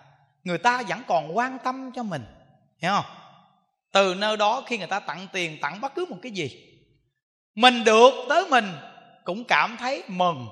[0.44, 2.24] người ta vẫn còn quan tâm cho mình.
[2.78, 3.25] Hiểu không?
[3.92, 6.50] Từ nơi đó khi người ta tặng tiền, tặng bất cứ một cái gì,
[7.54, 8.72] mình được tới mình
[9.24, 10.48] cũng cảm thấy mừng.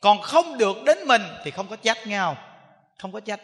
[0.00, 2.44] Còn không được đến mình thì không có trách nhau không?
[2.98, 3.40] Không có trách.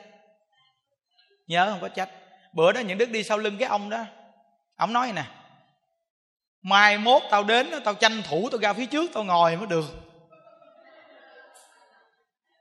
[1.46, 2.10] Nhớ, không có trách.
[2.52, 4.04] Bữa đó những đức đi sau lưng cái ông đó,
[4.76, 5.24] ông nói nè,
[6.62, 9.84] mai mốt tao đến tao tranh thủ tao ra phía trước tao ngồi mới được.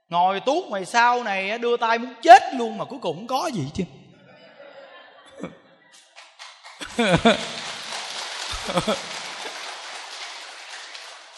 [0.08, 3.50] Ngồi tuốt ngoài sau này đưa tay muốn chết luôn mà cuối cùng không có
[3.54, 3.84] gì chứ.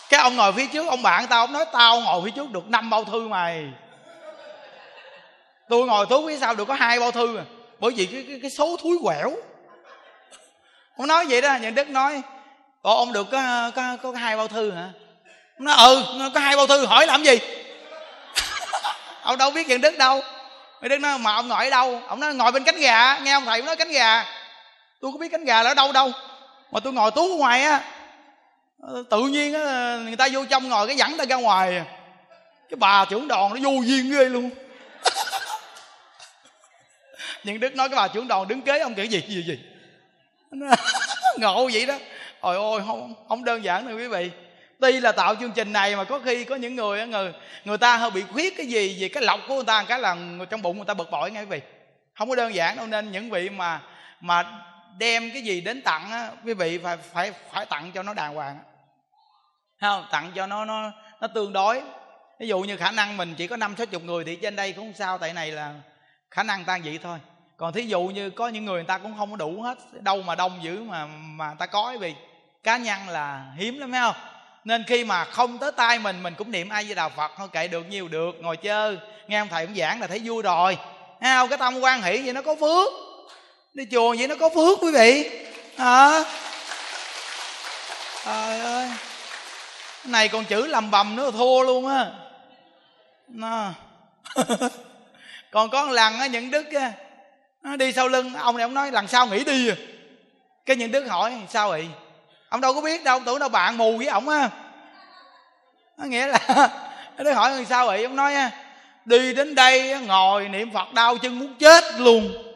[0.09, 2.68] cái ông ngồi phía trước ông bạn tao ông nói tao ngồi phía trước được
[2.68, 3.64] năm bao thư mày.
[5.68, 7.44] Tôi ngồi tuốt phía sau được có hai bao thư à.
[7.78, 9.32] Bởi vì cái, cái, cái số thúi quẹo
[10.96, 12.22] ông nói vậy đó nhận đức nói
[12.82, 14.88] Ồ, ông được có, có, có, hai bao thư hả?
[15.59, 16.04] Ông nói ừ
[16.34, 17.38] có hai bao thư hỏi làm gì?
[19.22, 20.22] Ông đâu biết nhận đức đâu.
[20.82, 22.00] Đức nói mà ông ngồi ở đâu?
[22.09, 24.24] Ông nói ngồi bên cánh gà Nghe ông thầy nói cánh gà.
[25.01, 26.12] Tôi có biết cánh gà là ở đâu đâu.
[26.70, 27.82] Mà tôi ngồi tú ở ngoài á
[28.82, 31.82] ờ, Tự nhiên á, người ta vô trong ngồi cái dẫn ta ra ngoài.
[32.70, 34.51] Cái bà trưởng đoàn nó vô duyên ghê luôn.
[37.44, 39.59] Nhưng Đức nói cái bà trưởng đoàn đứng kế ông kiểu gì gì gì.
[41.38, 41.94] Ngộ vậy đó.
[42.40, 44.30] Ôi ôi không không đơn giản đâu quý vị.
[44.80, 47.32] Tuy là tạo chương trình này mà có khi có những người người
[47.64, 50.16] người ta hơi bị khuyết cái gì về cái lọc của người ta cái là
[50.51, 51.61] trong bụng người ta bực bội ngay quý vị.
[52.14, 53.80] Không có đơn giản đâu, nên những vị mà
[54.20, 54.44] mà
[54.99, 58.34] đem cái gì đến tặng á, quý vị phải phải phải tặng cho nó đàng
[58.34, 58.59] hoàng.
[59.80, 60.07] Không?
[60.11, 61.82] Tặng cho nó nó nó tương đối.
[62.41, 64.72] Ví dụ như khả năng mình chỉ có năm sáu chục người thì trên đây
[64.72, 65.74] cũng không sao tại này là
[66.30, 67.18] khả năng tan vậy thôi.
[67.57, 70.22] Còn thí dụ như có những người người ta cũng không có đủ hết đâu
[70.22, 72.14] mà đông dữ mà mà ta có vì
[72.62, 74.14] cá nhân là hiếm lắm phải không?
[74.64, 77.49] Nên khi mà không tới tay mình mình cũng niệm ai với đạo phật thôi
[77.53, 78.99] kệ được nhiều được ngồi chơi.
[79.28, 80.78] Nghe ông thầy cũng giảng là thấy vui rồi.
[81.20, 81.49] Thấy không?
[81.49, 83.07] Cái tâm quan hỷ vậy nó có phước
[83.74, 85.30] đi chùa vậy nó có phước quý vị.
[85.76, 86.24] Hả?
[88.24, 88.88] Trời ơi.
[90.04, 92.06] Này còn chữ lầm bầm nữa thua luôn á.
[93.28, 93.70] Nó.
[95.50, 96.92] Còn có một lần á, những đức á,
[97.62, 99.70] nó đi sau lưng, ông này ông nói, lần sau nghỉ đi.
[100.66, 101.88] Cái những đức hỏi, sao vậy?
[102.48, 104.50] Ông đâu có biết đâu, tưởng đâu bạn mù với ổng á.
[105.96, 106.38] Nó nghĩa là
[107.18, 108.04] nó hỏi làm sao vậy?
[108.04, 108.50] Ông nói á,
[109.04, 112.47] đi đến đây ngồi niệm phật đau chân muốn chết luôn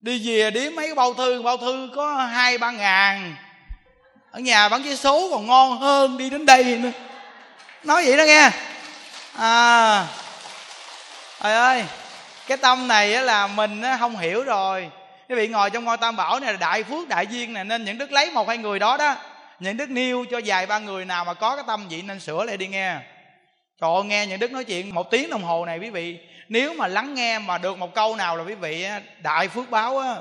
[0.00, 3.36] đi về đếm mấy bao thư bao thư có hai ba ngàn.
[4.30, 6.90] Ở nhà bán vé số còn ngon hơn đi đến đây nữa.
[7.84, 8.50] Nói vậy đó nghe.
[9.36, 10.06] À.
[11.42, 11.84] Trời ơi
[12.46, 14.90] cái tâm này là mình không hiểu rồi.
[15.28, 17.84] Quý vị ngồi trong ngôi tam bảo này là đại phước đại duyên này nên
[17.84, 19.16] những đức lấy một hai người đó đó
[19.60, 22.44] những đức nêu cho vài ba người nào mà có cái tâm vậy nên sửa
[22.44, 22.96] lại đi nghe.
[23.80, 26.18] Trời ơi, nghe những đức nói chuyện một tiếng đồng hồ này quý vị
[26.48, 28.86] nếu mà lắng nghe mà được một câu nào là quý vị
[29.22, 30.14] đại phước báo, á,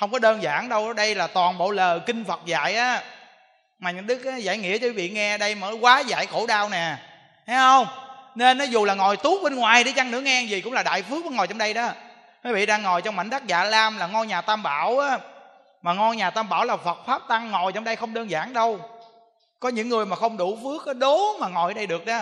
[0.00, 0.92] không có đơn giản đâu.
[0.92, 3.02] Đây là toàn bộ lời kinh phật dạy, á.
[3.78, 6.68] Mà những đức giải nghĩa cho quý vị nghe, đây mở quá giải khổ đau
[6.68, 6.96] nè.
[7.46, 7.86] Thấy không?
[8.34, 10.82] Nên nó dù là ngồi tuốt bên ngoài để chăng nữa, nghe gì cũng là
[10.82, 11.88] đại phước ngồi trong đây đó.
[12.44, 15.18] Quý vị đang ngồi trong mảnh đất dạ lam là ngôi nhà tam bảo, á.
[15.82, 18.52] Mà ngôi nhà tam bảo là phật pháp tăng, ngồi trong đây không đơn giản
[18.52, 18.80] đâu.
[19.60, 22.20] Có những người mà không đủ phước đố mà ngồi ở đây được đó.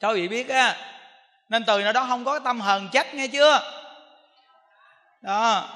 [0.00, 0.76] Cho quý vị biết, á
[1.48, 3.60] nên từ nào đó không có tâm hờn trách nghe chưa?
[5.22, 5.68] Đó.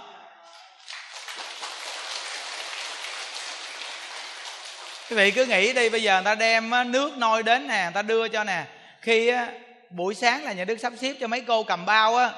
[5.10, 7.92] Quý vị cứ nghĩ đi, bây giờ người ta đem nước nôi đến nè, người
[7.94, 8.64] ta đưa cho nè.
[9.00, 9.32] Khi
[9.90, 12.30] buổi sáng là nhà đức sắp xếp cho mấy cô cầm bao, á,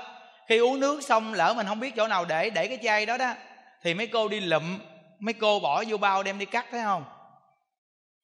[0.49, 3.16] khi uống nước xong lỡ mình không biết chỗ nào để để cái chai đó
[3.16, 3.35] đó,
[3.82, 4.78] thì mấy cô đi lụm,
[5.18, 7.05] mấy cô bỏ vô bao đem đi cắt, thấy không?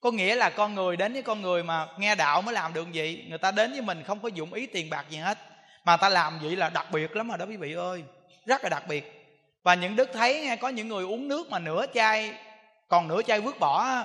[0.01, 2.87] Có nghĩa là con người đến với con người mà nghe đạo mới làm được
[2.95, 5.39] vậy người ta đến với mình không có dụng ý tiền bạc gì hết.
[5.85, 8.05] Mà ta làm vậy là đặc biệt lắm rồi đó quý vị ơi.
[8.47, 9.17] Rất là đặc biệt.
[9.63, 12.35] Và những đức thấy nghe, có những người uống nước mà nửa chai,
[12.89, 14.05] còn nửa chai vứt bỏ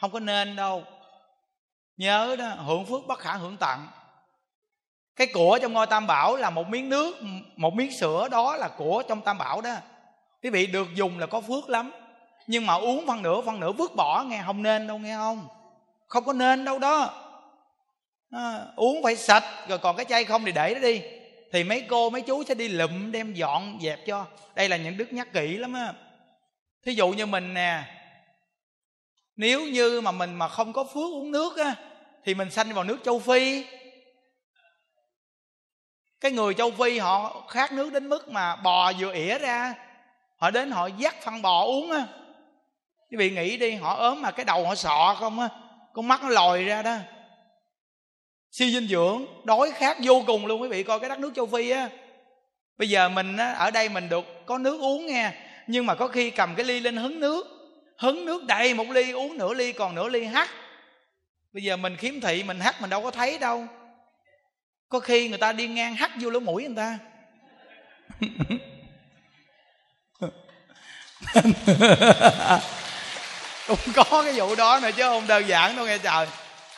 [0.00, 0.84] không có nên đâu.
[1.96, 3.88] Nhớ đó, hưởng phước bất khả hưởng tặng.
[5.16, 7.16] Cái của trong ngôi tam bảo là một miếng nước,
[7.56, 9.74] một miếng sữa đó là của trong tam bảo đó.
[10.42, 11.92] Quý vị, được dùng là có phước lắm
[12.48, 15.48] nhưng mà uống phân nửa phân nửa vứt bỏ nghe không nên đâu nghe không?
[16.06, 17.24] Không có nên đâu đó.
[18.30, 21.02] À, uống phải sạch rồi còn cái chai không thì để nó đi.
[21.52, 24.26] Thì mấy cô mấy chú sẽ đi lụm đem dọn dẹp cho.
[24.54, 25.92] Đây là những đức nhắc kỹ lắm á.
[26.86, 27.82] Thí dụ như mình nè
[29.36, 31.74] nếu như mà mình mà không có phước uống nước á
[32.24, 33.64] thì mình sanh vào nước châu phi.
[36.20, 39.74] Cái người châu phi họ khát nước đến mức mà bò vừa ỉa ra
[40.36, 42.06] họ đến họ dắt phân bò uống á
[43.10, 45.48] quý vị nghĩ đi họ ốm mà cái đầu họ sọ không á
[45.92, 46.96] con mắt nó lòi ra đó.
[48.50, 51.46] Suy dinh dưỡng đói khát vô cùng luôn quý vị coi cái đất nước châu
[51.46, 51.88] phi á.
[52.78, 55.32] Bây giờ mình á, ở đây mình được có nước uống nghe
[55.66, 57.46] nhưng mà có khi cầm cái ly lên hứng nước
[57.98, 60.48] hứng nước đầy một ly uống nửa ly còn nửa ly hắt
[61.52, 63.66] bây giờ mình khiếm thị mình hắt mình đâu có thấy đâu.
[64.88, 66.98] Có khi người ta đi ngang hắt vô lỗ mũi người ta.
[73.68, 76.26] cũng có cái vụ đó nữa chứ không đơn giản đâu nghe trời.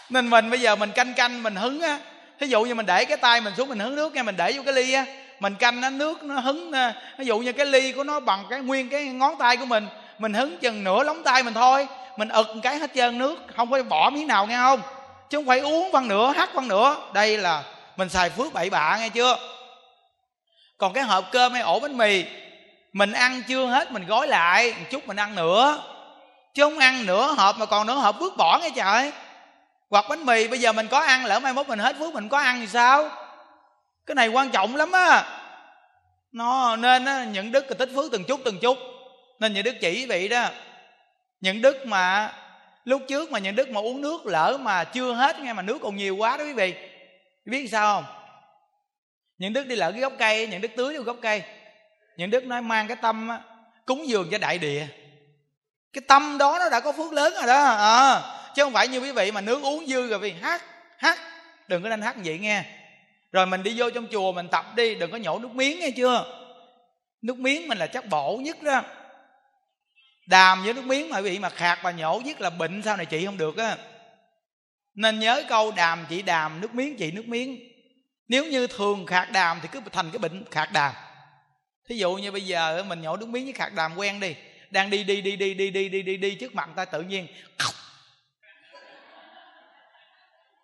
[0.09, 1.99] Nên mình bây giờ mình canh canh, mình hứng á.
[2.41, 4.53] Thí dụ như mình để cái tay mình xuống, mình hứng nước nghe mình để
[4.53, 5.05] vô cái ly á.
[5.41, 6.73] Mình canh nó, nước nó hứng
[7.19, 9.89] ví dụ như cái ly của nó bằng cái nguyên cái ngón tay của mình
[10.19, 11.89] mình hứng chừng nửa lóng tay mình thôi.
[12.17, 14.83] Mình ực cái hết trơn nước, không có bỏ miếng nào nghe không?
[15.31, 16.97] Chứ không phải uống văn nửa hát văn nửa.
[17.13, 17.63] Đây là
[17.97, 19.37] mình xài phước bậy bạ nghe chưa?
[20.79, 22.25] Còn cái hộp cơm hay ổ bánh mì,
[22.93, 25.79] mình ăn chưa hết, mình gói lại, một chút mình ăn nữa
[26.55, 29.13] chứ không ăn nửa hộp mà còn nửa hộp bước bỏ nghe trời.
[29.91, 32.29] Hoặc bánh mì bây giờ mình có ăn lỡ mai mốt mình hết phước mình
[32.29, 33.09] có ăn thì sao?
[34.07, 35.25] Cái này quan trọng lắm á.
[36.33, 38.79] Nó nên á, những đức tích phước từng chút từng chút.
[39.39, 40.47] Nên những đức chỉ vị đó.
[41.41, 42.33] Những đức mà
[42.85, 45.79] lúc trước mà những đức mà uống nước lỡ mà chưa hết nghe mà nước
[45.83, 46.75] còn nhiều quá đó quý vị.
[47.45, 48.05] Biết sao không?
[49.39, 51.43] Những đức đi lỡ cái gốc cây những đức tưới vô gốc cây.
[52.17, 53.41] Những đức nói mang cái tâm á,
[53.87, 54.87] cúng dường cho đại địa
[55.93, 58.23] cái tâm đó nó đã có phước lớn rồi đó à,
[58.55, 60.63] chứ không phải như quý vị mà nước uống dư rồi vì hát
[60.99, 61.19] hát.
[61.69, 62.65] Đừng có nên hát vậy nghe.
[63.33, 65.91] Rồi mình đi vô trong chùa mình tập đi đừng có nhổ nước miếng nghe
[65.91, 66.25] chưa?
[67.23, 68.83] Nước miếng mình là chắc bổ nhất đó.
[70.27, 72.97] Đàm với nước miếng mà quý vị mà khạc và nhổ nhất là bệnh sau
[72.97, 73.77] này chị không được á.
[74.95, 77.59] Nên nhớ câu đàm chị đàm nước miếng chị nước miếng.
[78.29, 80.93] Nếu như thường khạc đàm thì cứ thành cái bệnh khạc đàm.
[81.89, 84.35] Thí dụ như bây giờ mình nhổ nước miếng với khạc đàm quen đi
[84.71, 87.27] đang đi đi đi đi đi đi đi đi đi trước mặt ta tự nhiên.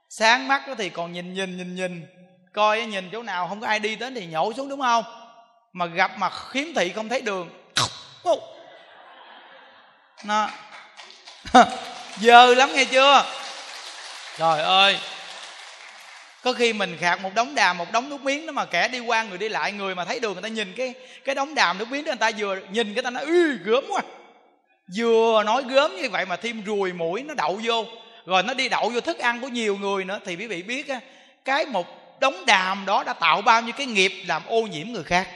[0.08, 2.06] Sáng mắt thì còn nhìn nhìn nhìn nhìn.
[2.52, 5.04] Coi nhìn chỗ nào không có ai đi đến thì nhổ xuống đúng không?
[5.72, 7.50] Mà gặp mà khiếm thị không thấy đường.
[10.24, 10.50] Nó.
[12.16, 13.24] Dơ lắm nghe chưa?
[14.38, 14.98] Trời ơi
[16.46, 18.98] có khi mình khạc một đống đàm, một đống nước miếng đó mà kẻ đi
[18.98, 20.94] qua người đi lại, người mà thấy đường người ta nhìn cái
[21.24, 23.84] cái đống đàm nước miếng đó người ta vừa nhìn cái ta nói, ư, gớm
[23.88, 24.02] quá.
[24.96, 27.84] Vừa nói gớm như vậy mà thêm ruồi mũi, nó đậu vô.
[28.26, 30.20] Rồi nó đi đậu vô thức ăn của nhiều người nữa.
[30.24, 31.00] Thì quý vị biết á,
[31.44, 31.86] cái một
[32.20, 35.28] đống đàm đó đã tạo bao nhiêu cái nghiệp làm ô nhiễm người khác.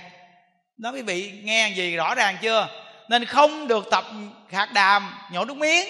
[0.78, 2.68] Đó quý vị nghe gì rõ ràng chưa?
[3.08, 4.04] Nên không được tập
[4.48, 5.88] khạc đàm, nhổ nước miếng.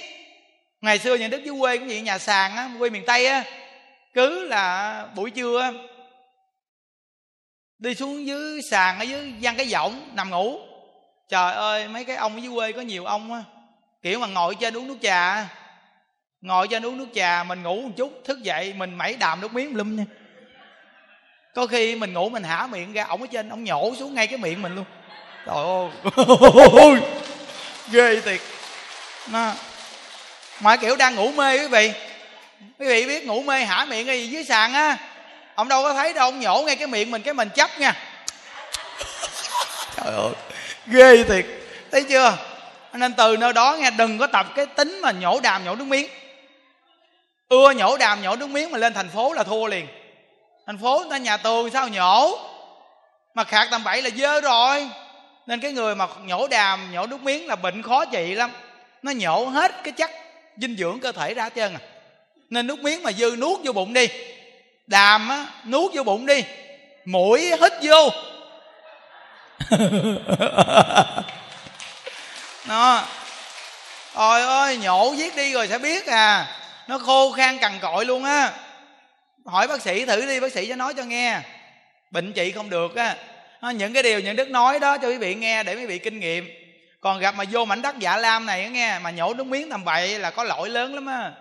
[0.80, 3.44] Ngày xưa những đức dưới quê cũng vậy, nhà sàn á, quê miền tây á
[4.14, 5.72] cứ là buổi trưa
[7.78, 10.58] đi xuống dưới sàn ở dưới văn cái giọng nằm ngủ.
[11.28, 13.42] Trời ơi, mấy cái ông ở dưới quê có nhiều ông á,
[14.02, 15.46] kiểu mà ngồi trên uống nước trà
[16.40, 19.54] ngồi trên uống nước trà mình ngủ một chút, thức dậy mình mẩy đàm nước
[19.54, 20.04] miếng lum nha.
[21.54, 24.26] Có khi mình ngủ mình hả miệng ra, ổng ở trên ổng nhổ xuống ngay
[24.26, 24.84] cái miệng mình luôn.
[25.46, 25.56] Trời
[26.82, 27.00] ơi
[27.90, 28.40] ghê thiệt.
[29.32, 29.52] Nó
[30.60, 31.92] mà kiểu đang ngủ mê quý vị
[32.78, 34.96] quý vị biết ngủ mê hả miệng cái gì dưới sàn á?
[35.54, 37.94] Ông đâu có thấy đâu ông nhổ ngay cái miệng mình cái mình chấp nha.
[39.96, 40.32] Trời ơi
[40.86, 41.46] ghê thiệt.
[41.92, 42.36] Thấy chưa?
[42.92, 45.84] Nên từ nơi đó nghe đừng có tập cái tính mà nhổ đàm nhổ nước
[45.84, 46.08] miếng.
[47.48, 49.86] Ưa nhổ đàm nhổ nước miếng mà lên thành phố là thua liền.
[50.66, 52.38] Thành phố người ta nhà tường sao nhổ?
[53.34, 54.88] Mà khạc tầm bậy là dơ rồi.
[55.46, 58.50] Nên cái người mà nhổ đàm nhổ nước miếng là bệnh khó trị lắm.
[59.02, 60.10] Nó nhổ hết cái chất
[60.56, 61.80] dinh dưỡng cơ thể ra hết trơn à
[62.50, 64.08] nên nước miếng mà dư nuốt vô bụng đi.
[64.86, 66.44] Đàm á, nuốt vô bụng đi.
[67.04, 68.10] Mũi hít vô.
[72.68, 73.04] Nó
[74.14, 76.46] ôi ơi, nhổ viết đi rồi sẽ biết à.
[76.88, 78.52] Nó khô khan cằn cội luôn á.
[79.46, 81.40] Hỏi bác sĩ thử đi, bác sĩ cho nói cho nghe.
[82.10, 83.16] Bệnh trị không được á.
[83.74, 86.20] Những cái điều những đức nói đó cho quý vị nghe để quý vị kinh
[86.20, 86.50] nghiệm.
[87.00, 89.84] Còn gặp mà vô mảnh đất dạ lam này nghe, mà nhổ nước miếng tầm
[89.84, 91.32] bậy là có lỗi lớn lắm á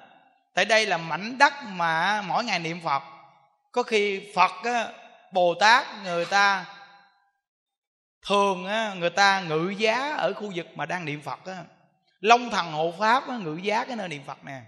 [0.53, 3.03] tại đây là mảnh đất mà mỗi ngày niệm phật.
[3.71, 4.87] Có khi phật á,
[5.31, 6.65] bồ tát người ta
[8.27, 11.63] thường á, người ta ngự giá ở khu vực mà đang niệm phật á.
[12.19, 14.61] long thần hộ pháp á, ngự giá cái nơi niệm phật nè.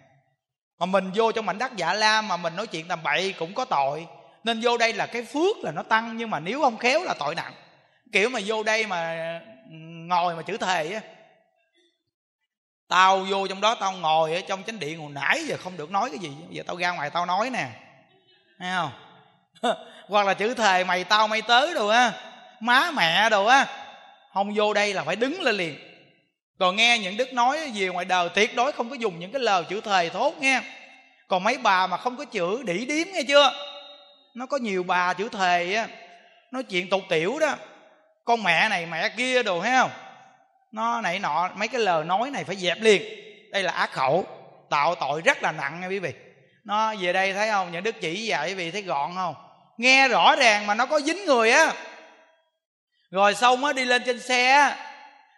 [0.79, 3.53] Mà mình vô trong mảnh đất dạ la mà mình nói chuyện tầm bậy cũng
[3.53, 4.07] có tội.
[4.43, 7.13] Nên vô đây là cái phước là nó tăng nhưng mà nếu không khéo là
[7.19, 7.53] tội nặng.
[8.11, 9.13] Kiểu mà vô đây mà
[9.69, 9.75] ừ,
[10.07, 11.01] ngồi mà chữ thề á
[12.91, 14.99] tao vô trong đó, tao ngồi ở trong chánh điện.
[14.99, 16.31] Hồi nãy giờ không được nói cái gì.
[16.49, 17.67] Giờ tao ra ngoài tao nói nè.
[18.59, 18.91] Thấy không?
[20.07, 22.11] Hoặc là chữ thề, mày tao mày tới đồ á.
[22.59, 23.65] Má mẹ đồ á.
[24.33, 25.77] Không vô đây là phải đứng lên liền.
[26.59, 29.41] Còn nghe những đức nói gì ngoài đời, tuyệt đối không có dùng những cái
[29.41, 30.61] lời chữ thề thốt nghe.
[31.27, 33.53] Còn mấy bà mà không có chữ đỉ điếm nghe chưa?
[34.35, 35.87] Nó có nhiều bà chữ thề á.
[36.51, 37.55] Nói chuyện tục tiểu đó.
[38.25, 39.91] Con mẹ này, mẹ kia đồ, thấy không?
[40.71, 43.01] Nó này nọ, mấy cái lời nói này phải dẹp liền.
[43.51, 44.25] Đây là ác khẩu,
[44.69, 46.13] tạo tội rất là nặng nha quý vị.
[46.63, 47.71] Nó về đây thấy không?
[47.71, 49.35] Những đức chỉ dạy quý vị thấy gọn không?
[49.77, 51.73] Nghe rõ ràng mà nó có dính người á.
[53.11, 54.77] Rồi xong á, đi lên trên xe á,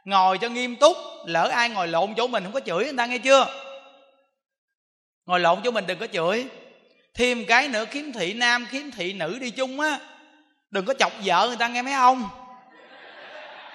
[0.05, 3.05] ngồi cho nghiêm túc, lỡ ai ngồi lộn chỗ mình không có chửi, người ta
[3.05, 3.45] nghe chưa?
[5.25, 6.45] Ngồi lộn chỗ mình đừng có chửi.
[7.15, 9.99] Thêm cái nữa kiếm thị nam kiếm thị nữ đi chung á,
[10.71, 12.29] đừng có chọc vợ người ta nghe mấy ông.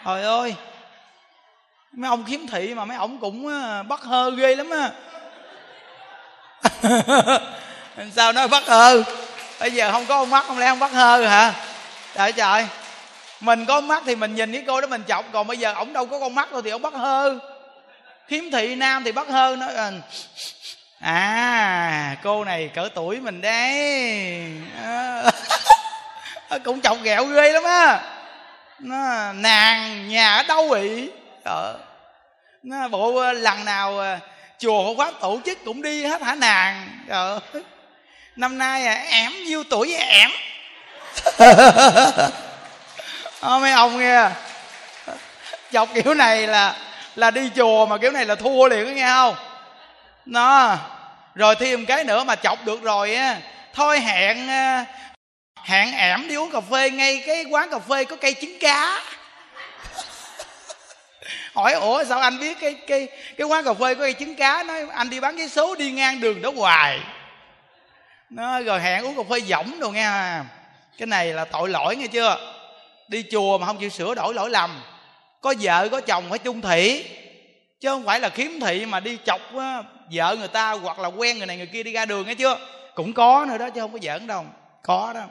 [0.04, 0.54] Trời ơi
[1.92, 3.46] mấy ông kiếm thị mà mấy ông cũng
[3.88, 4.90] bắt hơ ghê lắm á.
[8.16, 9.02] Sao nói bắt hơ?
[9.60, 11.54] Bây giờ không có ông mắt không lẽ không bắt hơ hả?
[12.14, 12.66] Trời trời.
[13.40, 15.92] Mình có mắt thì mình nhìn cái cô đó mình chọc còn bây giờ ổng
[15.92, 17.38] đâu có con mắt đâu thì ổng bắt hơ.
[18.28, 19.92] Khiếm thị nam thì bắt hơ nói là
[21.00, 23.72] à cô này cỡ tuổi mình đấy.
[24.82, 25.22] À,
[26.64, 28.00] cũng chọc ghẹo ghê lắm á.
[28.78, 31.12] Nó nàng nhà ở đâu vậy
[31.48, 31.74] Trời.
[32.62, 34.18] nó bộ ờ, lần nào ờ,
[34.58, 36.88] chùa hộ pháp tổ chức cũng đi hết hả nàng?
[37.08, 37.40] Ờ.
[38.36, 40.30] năm nay à, ẻm nhiêu tuổi vậy ẻm?
[43.40, 44.28] À, mấy ông nghe.
[45.72, 46.76] Chọc kiểu này là
[47.16, 49.34] là đi chùa mà kiểu này là thua liền nghe không?
[50.26, 50.76] Nó
[51.34, 53.36] rồi thêm cái nữa mà chọc được rồi á.
[53.74, 54.48] Thôi hẹn
[55.62, 59.00] hẹn ẻm đi uống cà phê ngay cái quán cà phê có cây trứng cá
[61.58, 64.62] hỏi ủa sao anh biết cái cái cái quán cà phê có cây trứng cá?
[64.62, 67.00] Nói anh đi bán cái số đi ngang đường đó hoài.
[68.30, 70.40] Nó rồi hẹn uống cà phê võng đồ nghe
[70.98, 72.54] cái này là tội lỗi nghe chưa?
[73.08, 74.82] Đi chùa mà không chịu sửa đổi lỗi lầm.
[75.40, 77.04] Có vợ có chồng phải chung thủy.
[77.80, 79.82] Chứ không phải là khiếm thị mà đi chọc á,
[80.12, 82.58] vợ người ta hoặc là quen người này người kia đi ra đường nghe chưa?
[82.94, 84.44] Cũng có nữa đó chứ không có giỡn đâu.
[84.82, 85.24] Có đó.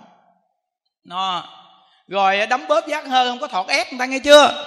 [1.03, 1.45] Nó
[2.07, 4.66] rồi đấm bóp giác hơn không có thọt ép người ta nghe chưa?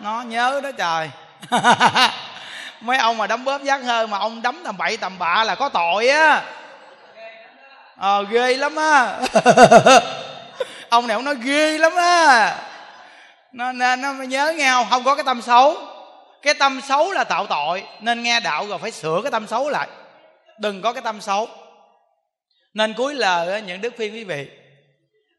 [0.00, 1.10] Nó nhớ đó trời.
[2.80, 5.54] Mấy ông mà đấm bóp giác hơn mà ông đấm tầm bậy tầm bạ là
[5.54, 6.42] có tội á.
[7.96, 9.20] Ờ ghê lắm á.
[10.88, 12.56] Ông này ông nói ghê lắm á.
[13.52, 14.86] Nó, nó, nó nhớ nghe không?
[14.90, 15.76] Không có cái tâm xấu.
[16.42, 17.82] Cái tâm xấu là tạo tội.
[18.00, 19.88] Nên nghe đạo rồi phải sửa cái tâm xấu lại.
[20.58, 21.48] Đừng có cái tâm xấu.
[22.74, 24.48] Nên cuối lời những đức phiên quý vị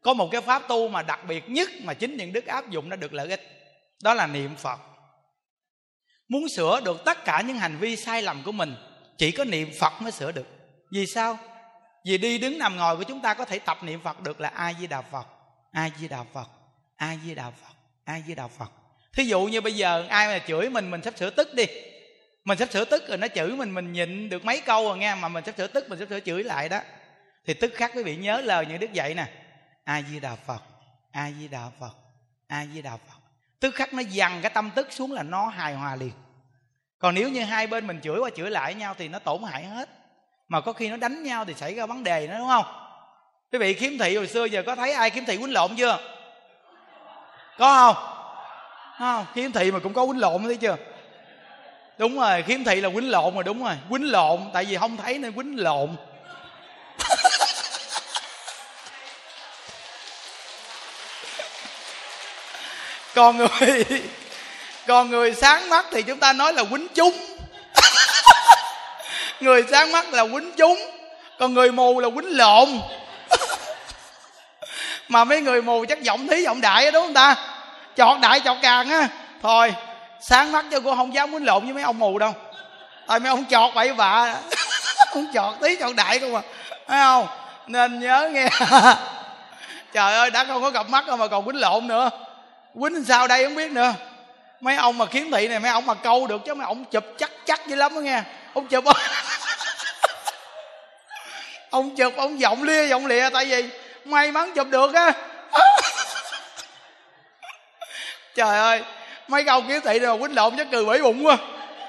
[0.02, 2.88] có một cái pháp tu mà đặc biệt nhất mà chính những đức áp dụng
[2.88, 3.61] nó được lợi ích
[4.02, 4.80] đó là niệm phật.
[6.28, 8.74] Muốn sửa được tất cả những hành vi sai lầm của mình,
[9.18, 10.46] chỉ có niệm phật mới sửa được.
[10.92, 11.38] Vì sao?
[12.06, 14.48] Vì đi đứng nằm ngồi của chúng ta có thể tập niệm phật được là
[14.48, 15.26] a di đà phật.
[15.72, 16.48] A di đà phật
[16.96, 17.74] a di đà phật
[18.04, 18.70] a di đà phật.
[19.12, 21.64] Thí dụ như bây giờ ai mà chửi mình mình sắp sửa tức đi.
[22.44, 25.14] Mình sắp sửa tức rồi nó chửi mình mình nhịn được mấy câu rồi nghe,
[25.14, 26.80] mà mình sắp sửa tức, mình sắp sửa chửi lại đó.
[27.46, 29.26] Thì tức khắc quý vị nhớ lời những đức dạy nè.
[29.84, 30.62] A di đà phật
[31.12, 31.92] a di đà phật
[32.46, 33.21] a di đà phật
[33.62, 36.12] tức khắc nó dằn cái tâm tức xuống là nó hài hòa liền.
[36.98, 39.64] Còn nếu như hai bên mình chửi qua chửi lại nhau thì nó tổn hại
[39.64, 39.88] hết.
[40.48, 42.64] Mà có khi nó đánh nhau thì xảy ra vấn đề nữa, đúng không?
[43.52, 45.98] Quý vị kiếm thị hồi xưa giờ có thấy ai kiếm thị quýnh lộn chưa?
[47.58, 48.04] Có không?
[48.98, 49.26] Không?
[49.34, 50.76] Kiếm thị mà cũng có quýnh lộn thấy chưa
[51.98, 53.74] đúng rồi kiếm thị là quýnh lộn rồi đúng rồi.
[53.90, 55.96] Quýnh lộn, tại vì không thấy nên quýnh lộn.
[63.14, 63.84] Còn người
[64.86, 67.12] còn người sáng mắt thì chúng ta nói là quýnh chúng.
[69.40, 70.78] Người sáng mắt là quýnh chúng,
[71.38, 72.80] còn người mù là quýnh lộn.
[75.08, 77.36] Mà mấy người mù chắc giọng thí, giọng đại đúng không ta?
[77.96, 79.08] Chọt đại, chọt càng á.
[79.42, 79.74] Thôi,
[80.20, 82.34] sáng mắt cho cô không dám quýnh lộn với mấy ông mù đâu.
[83.06, 84.34] Tại mấy ông chọt bậy bạ.
[85.14, 86.42] Ông chọt tí chọt đại không à.
[86.88, 87.26] Thấy không?
[87.66, 88.48] Nên nhớ nghe.
[89.92, 92.10] Trời ơi, đã không có gặp mắt đâu mà còn quýnh lộn nữa
[92.80, 93.94] quýnh sao đây không biết nữa.
[94.60, 97.04] Mấy ông mà kiếm thị này, mấy ông mà câu được chứ, mấy ông chụp
[97.18, 98.22] chắc chắc dữ lắm đó nghe.
[98.54, 98.84] Ông chụp
[101.70, 103.64] ông chụp ông giọng lia, giọng lịa, tại vì
[104.04, 105.12] may mắn chụp được á.
[108.34, 108.82] Trời ơi,
[109.28, 111.36] mấy câu kiếm thị rồi quýnh lộn chắc cười bể bụng quá.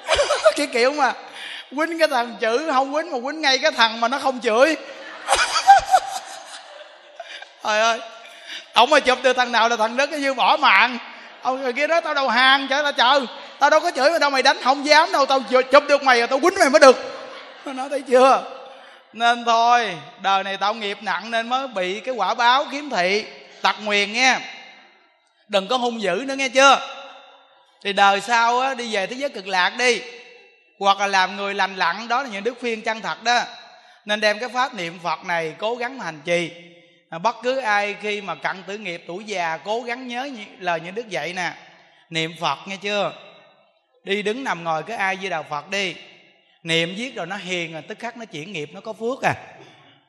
[0.55, 1.13] Cái kiểu mà
[1.75, 4.75] quýnh cái thằng chữ, không quýnh mà quýnh ngay cái thằng mà nó không chửi.
[7.63, 7.99] Trời ơi
[8.74, 10.97] ông mà chụp được thằng nào là thằng đó cái như bỏ mạng.
[11.41, 13.26] Ông người kia nói tao đầu hàng trời tao chờ.
[13.59, 15.39] Tao đâu có chửi mà đâu mày đánh không dám đâu tao
[15.71, 16.97] chụp được mày rồi tao quýnh mày mới được.
[17.65, 18.43] Nó nói thấy chưa?
[19.13, 23.26] Nên thôi đời này tạo nghiệp nặng nên mới bị cái quả báo kiếm thị.
[23.61, 24.38] Tặc nguyền nghe.
[25.47, 26.80] Đừng có hung dữ nữa nghe chưa?
[27.84, 30.01] Thì đời sau á, đi về thế giới cực lạc đi.
[30.80, 33.39] Hoặc là làm người lành lặn đó là những đức phiên chân thật đó.
[34.05, 36.51] Nên đem cái pháp niệm phật này cố gắng mà hành trì.
[37.14, 40.80] À, bất cứ ai khi mà cận tử nghiệp, tuổi già, cố gắng nhớ lời
[40.80, 41.53] những đức dạy nè,
[42.09, 43.14] niệm phật nghe chưa?
[44.03, 45.95] Đi đứng nằm ngồi cái ai với đạo phật đi.
[46.64, 49.34] Niệm giết rồi nó hiền rồi, tức khắc nó chuyển nghiệp, nó có phước à.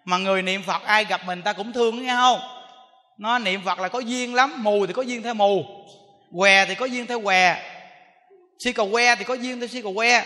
[0.05, 2.41] Mà người niệm phật, ai gặp mình ta cũng thương, nghe không?
[3.19, 5.65] Nó niệm phật là có duyên lắm, mù thì có duyên theo mù,
[6.39, 7.63] què thì có duyên theo què.
[8.59, 10.25] Si cầu que thì có duyên theo si cầu que.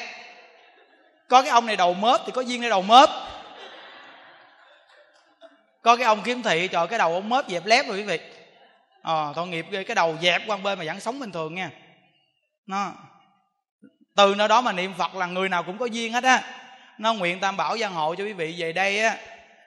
[1.29, 3.11] Có cái ông này đầu mớp thì có duyên theo đầu mớp
[5.89, 8.21] có cái ông kiếm thị trời cái đầu ông mớp dẹp lép rồi quý vị.
[9.03, 11.71] Ờ à, tội nghiệp cái đầu dẹp qua bên mà vẫn sống bình thường nha.
[12.67, 12.93] Nó
[14.17, 16.43] từ nơi đó mà niệm phật là người nào cũng có duyên hết á.
[16.99, 19.17] Nó nguyện tam bảo gia hộ cho quý vị về đây á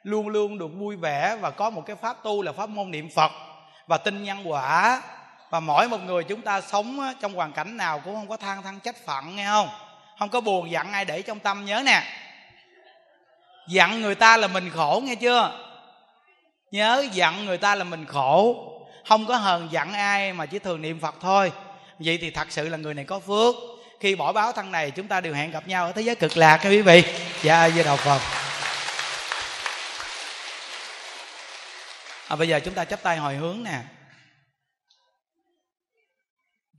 [0.03, 3.09] luôn luôn được vui vẻ và có một cái pháp tu là pháp môn niệm
[3.15, 3.31] phật
[3.87, 5.01] và tin nhân quả.
[5.49, 8.63] Và mỗi một người chúng ta sống trong hoàn cảnh nào cũng không có than
[8.63, 9.69] thăng trách phận nghe không?
[10.19, 12.03] Không có buồn giận ai để trong tâm nhớ nè.
[13.67, 15.70] Giận người ta là mình khổ nghe chưa?
[16.71, 18.67] Nhớ giận người ta là mình khổ.
[19.07, 21.51] Không có hờn giận ai mà chỉ thường niệm phật thôi.
[21.99, 23.55] Vậy thì thật sự là người này có phước.
[23.99, 26.37] Khi bỏ báo thân này chúng ta đều hẹn gặp nhau ở thế giới cực
[26.37, 27.03] lạc các quý vị.
[27.43, 28.21] Dạ với đạo phật.
[32.27, 33.79] À, bây giờ chúng ta chắp tay hồi hướng nè.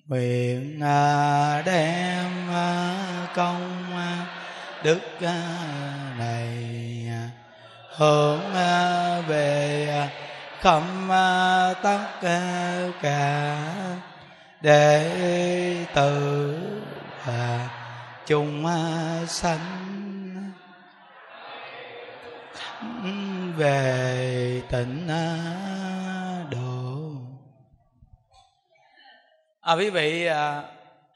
[0.06, 2.96] Nguyện à, đem à,
[3.34, 4.26] công à,
[4.82, 5.00] đức
[6.18, 6.71] này
[7.96, 10.08] hưởng à, về à,
[10.60, 12.06] khẩm à, tất
[13.02, 13.58] cả
[14.60, 16.54] đệ tử
[17.26, 17.68] và
[18.26, 18.66] chúng
[19.26, 19.58] sanh.
[23.56, 25.08] Về, tịnh
[26.50, 27.12] độ.
[29.60, 30.28] À quý vị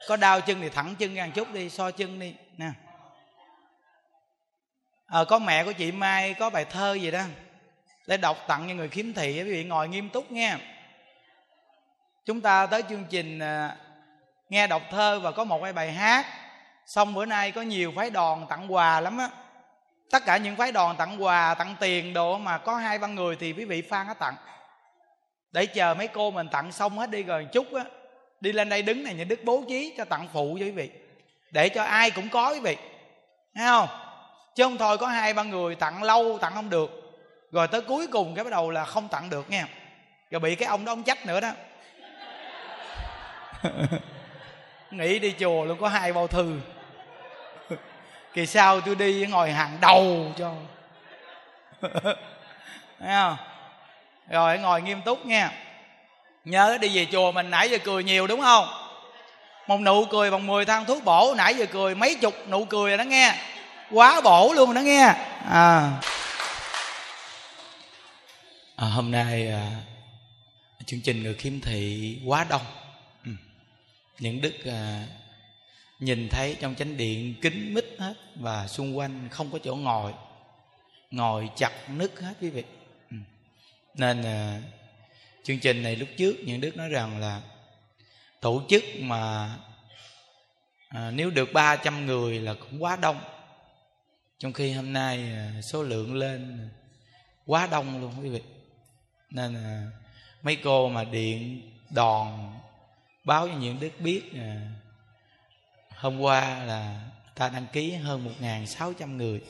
[0.07, 2.35] có đau chân thì thẳng chân ngang chút đi, so chân đi
[5.07, 7.21] à, có mẹ của chị mai có bài thơ gì đó
[8.07, 10.57] để đọc tặng cho người khiếm thị quý vị ngồi nghiêm túc nghe
[12.25, 13.77] chúng ta tới chương trình à,
[14.49, 16.25] nghe đọc thơ và có một cái bài hát.
[16.85, 19.29] Xong bữa nay có nhiều phái đoàn tặng quà lắm á.
[20.11, 23.35] Tất cả những phái đoàn tặng quà tặng tiền đồ mà có hai ba người
[23.35, 24.35] thì quý vị phan nó tặng.
[25.51, 27.83] Để chờ mấy cô mình tặng xong hết đi rồi chút á
[28.39, 30.89] đi lên đây đứng này những đức bố trí cho tặng phụ cho quý vị.
[31.51, 32.77] Để cho ai cũng có quý vị.
[33.55, 34.06] Thấy không?
[34.57, 37.17] Chứ không thôi, có hai ba người tặng lâu, tặng không được.
[37.51, 39.67] Rồi tới cuối cùng cái bắt đầu là không tặng được nha.
[40.31, 41.51] Rồi bị cái ông đó ông trách nữa đó.
[44.91, 46.59] Nghĩ đi chùa luôn, có hai bao thư.
[48.33, 50.53] Kỳ sau tôi đi ngồi hàng đầu cho.
[52.99, 53.37] Thấy không?
[54.29, 55.51] Rồi ngồi nghiêm túc nha.
[56.45, 58.65] Nhớ đi về chùa mình nãy giờ cười nhiều đúng không?
[59.67, 62.89] Một nụ cười bằng 10 thang thuốc bổ, nãy giờ cười mấy chục nụ cười
[62.89, 63.35] rồi đó nghe
[63.91, 65.05] quá bổ luôn đó nghe.
[65.45, 66.01] À,
[68.75, 69.71] à hôm nay à,
[70.85, 72.61] chương trình người khiếm thị quá đông.
[73.25, 73.31] Ừ.
[74.19, 75.05] những đức à,
[75.99, 80.13] nhìn thấy trong chánh điện kính mít hết và xung quanh không có chỗ ngồi
[81.11, 82.63] ngồi chặt nứt hết quý vị.
[83.11, 83.17] Ừ.
[83.93, 84.61] nên à,
[85.43, 87.41] chương trình này lúc trước những đức nói rằng là
[88.41, 89.55] tổ chức mà
[90.89, 93.19] à, nếu được 300 người là cũng quá đông
[94.39, 96.69] trong khi hôm nay à, số lượng lên
[97.45, 98.41] quá đông luôn quý vị.
[99.29, 99.91] Nên à,
[100.41, 102.53] mấy cô mà điện đòn
[103.23, 104.71] báo cho những đức biết à,
[105.89, 108.31] hôm qua là ta đăng ký hơn một
[108.67, 109.41] sáu trăm người.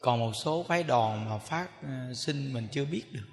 [0.00, 3.28] Còn một số phái đoàn mà phát à, sinh mình chưa biết được.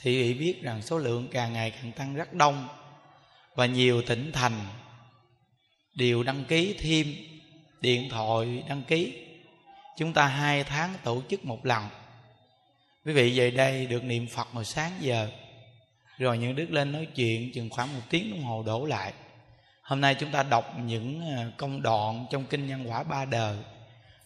[0.00, 2.68] Thì vị biết rằng số lượng càng ngày càng tăng rất đông
[3.54, 4.66] và nhiều tỉnh thành
[5.94, 7.14] đều đăng ký thêm
[7.80, 9.24] điện thoại đăng ký.
[9.96, 11.88] Chúng ta hai tháng tổ chức một lần.
[13.04, 15.28] Quý vị về đây được niệm phật hồi sáng giờ.
[16.18, 19.12] Rồi những đức lên nói chuyện chừng khoảng một tiếng đồng hồ đổ lại.
[19.82, 23.56] Hôm nay chúng ta đọc những ờ, công đoạn trong kinh nhân quả ba đời.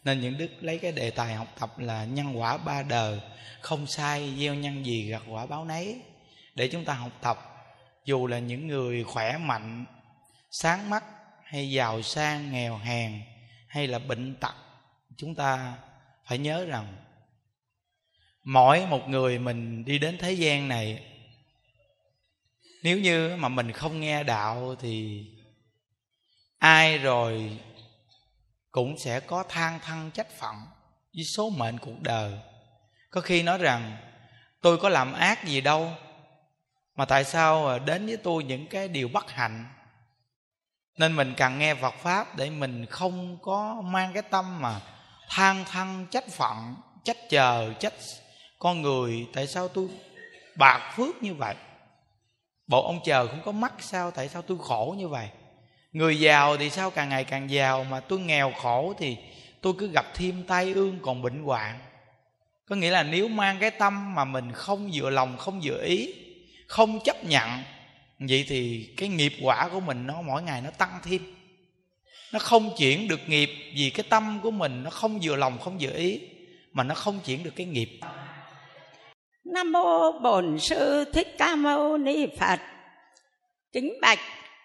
[0.04, 3.20] Nên những đức lấy cái đề tài học tập là nhân quả ba đời,
[3.60, 6.00] không sai, gieo nhân gì gặt quả báo nấy.
[6.54, 7.38] Để chúng ta học tập,
[8.04, 9.84] dù là những người khỏe mạnh,
[10.50, 11.04] sáng mắt
[11.44, 13.20] hay giàu sang, nghèo hèn
[13.72, 14.54] hay là bệnh tật,
[15.16, 15.78] chúng ta
[16.24, 16.96] phải nhớ rằng
[18.44, 21.04] mỗi một người mình đi đến thế gian này,
[22.82, 25.26] nếu như mà mình không nghe đạo thì
[26.58, 27.58] ai rồi
[28.70, 30.56] cũng sẽ có than thân trách phận
[31.14, 32.38] với số mệnh cuộc đời.
[33.10, 33.96] Có khi nói rằng,
[34.60, 35.92] tôi có làm ác gì đâu,
[36.94, 39.68] mà tại sao đến với tôi những cái điều bất hạnh?
[40.98, 44.80] Nên mình cần nghe Phật pháp để mình không có mang cái tâm mà
[45.28, 46.74] than thân trách phận,
[47.04, 47.92] trách chờ, trách
[48.58, 49.26] con người.
[49.32, 49.88] Tại sao tôi
[50.56, 51.54] bạc phước như vậy?
[52.66, 54.10] Bộ ông chờ không có mắt sao?
[54.10, 55.28] Tại sao tôi khổ như vậy?
[55.92, 57.84] Người giàu thì sao càng ngày càng giàu?
[57.84, 59.16] Mà tôi nghèo khổ thì
[59.60, 61.78] tôi cứ gặp thêm tai ương còn bệnh hoạn.
[62.68, 66.14] Có nghĩa là nếu mang cái tâm mà mình không dựa lòng, không dựa ý,
[66.68, 67.62] không chấp nhận
[68.18, 71.34] vậy thì cái nghiệp quả của mình nó mỗi ngày nó tăng thêm.
[72.32, 75.78] Nó không chuyển được nghiệp vì cái tâm của mình nó không vừa lòng, không
[75.80, 76.20] vừa ý,
[76.72, 78.00] mà nó không chuyển được cái nghiệp.
[79.44, 82.60] Nam mô bổn sư thích ca mâu ni phật.
[83.72, 84.18] Kính bạch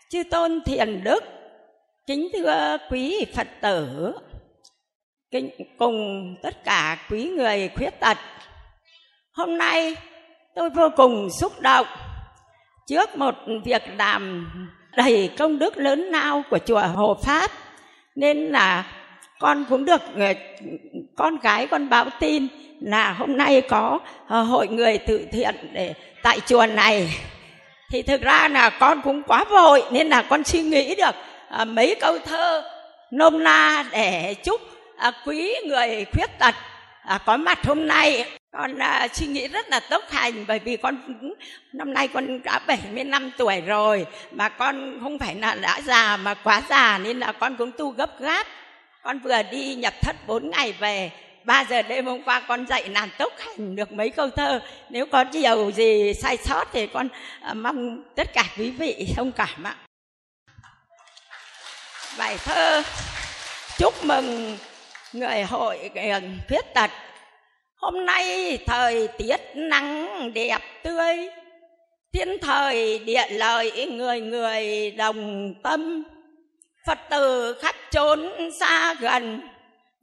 [0.09, 1.23] chư tôn thiền đức,
[2.07, 4.11] kính thưa quý phật tử,
[5.31, 8.17] kính cùng tất cả quý người khuyết tật.
[9.31, 9.95] Hôm nay
[10.55, 11.87] tôi vô cùng xúc động
[12.87, 13.35] trước một
[13.65, 14.49] việc làm
[14.97, 17.51] đầy công đức lớn lao của chùa Hồ Pháp,
[18.15, 18.85] nên là
[19.39, 20.33] con cũng được ờ,
[21.15, 22.47] con gái con báo tin
[22.81, 27.09] là hôm nay có ờ, hội người từ thiện để tại chùa này.
[27.91, 31.15] Thì thực ra là con cũng quá vội nên là con suy nghĩ được
[31.49, 32.63] ờ, mấy câu thơ
[33.11, 34.61] nôm na để chúc
[35.25, 36.55] quý người khuyết tật
[37.25, 38.25] có mặt hôm nay
[38.57, 40.97] con uh, suy nghĩ rất là tốc hành bởi vì con
[41.73, 46.33] năm nay con đã 75 tuổi rồi mà con không phải là đã già mà
[46.33, 48.47] quá già nên là con cũng tu gấp gáp.
[49.03, 51.11] Con vừa đi nhập thất 4 ngày về
[51.43, 54.59] 3 giờ đêm hôm qua con dậy làm tốc hành được mấy câu thơ.
[54.89, 57.07] Nếu có điều gì sai sót thì con
[57.51, 59.75] uh, mong tất cả quý vị thông cảm ạ.
[62.17, 62.83] Bài thơ
[63.77, 64.57] chúc mừng
[65.13, 66.91] người hội người khuyết tật.
[67.77, 71.29] Hôm nay thời tiết nắng đẹp tươi.
[72.13, 76.03] Thiên thời địa lợi, người người đồng tâm.
[76.87, 79.41] Phật tử khắp trốn xa gần,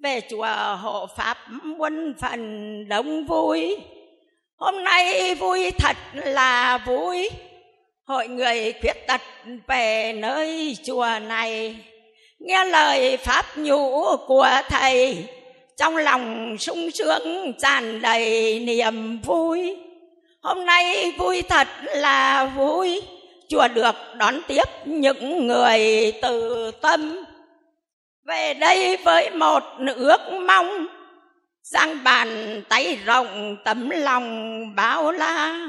[0.02, 1.38] Về chùa hộ Pháp
[1.78, 3.76] quân phần đông vui.
[4.56, 7.30] Hôm nay vui thật là vui.
[8.06, 9.20] Hội người khuyết tật
[9.66, 11.76] về nơi chùa này,
[12.38, 15.24] Nghe lời Pháp nhũ của Thầy
[15.76, 19.76] trong lòng sung sướng tràn đầy niềm vui.
[20.42, 23.02] Hôm nay vui thật là vui.
[23.48, 27.24] Chùa được đón tiếp những người từ tâm.
[28.26, 29.62] Về đây với một
[29.96, 30.86] ước mong
[31.62, 35.68] giang bàn tay rộng tấm lòng bao la.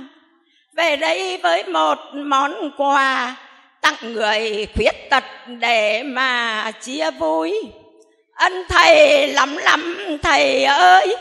[0.76, 3.36] Về đây với một món quà
[3.82, 5.24] tặng người khuyết tật
[5.60, 7.54] để mà chia vui
[8.36, 11.16] ân thầy lắm lắm, thầy ơi,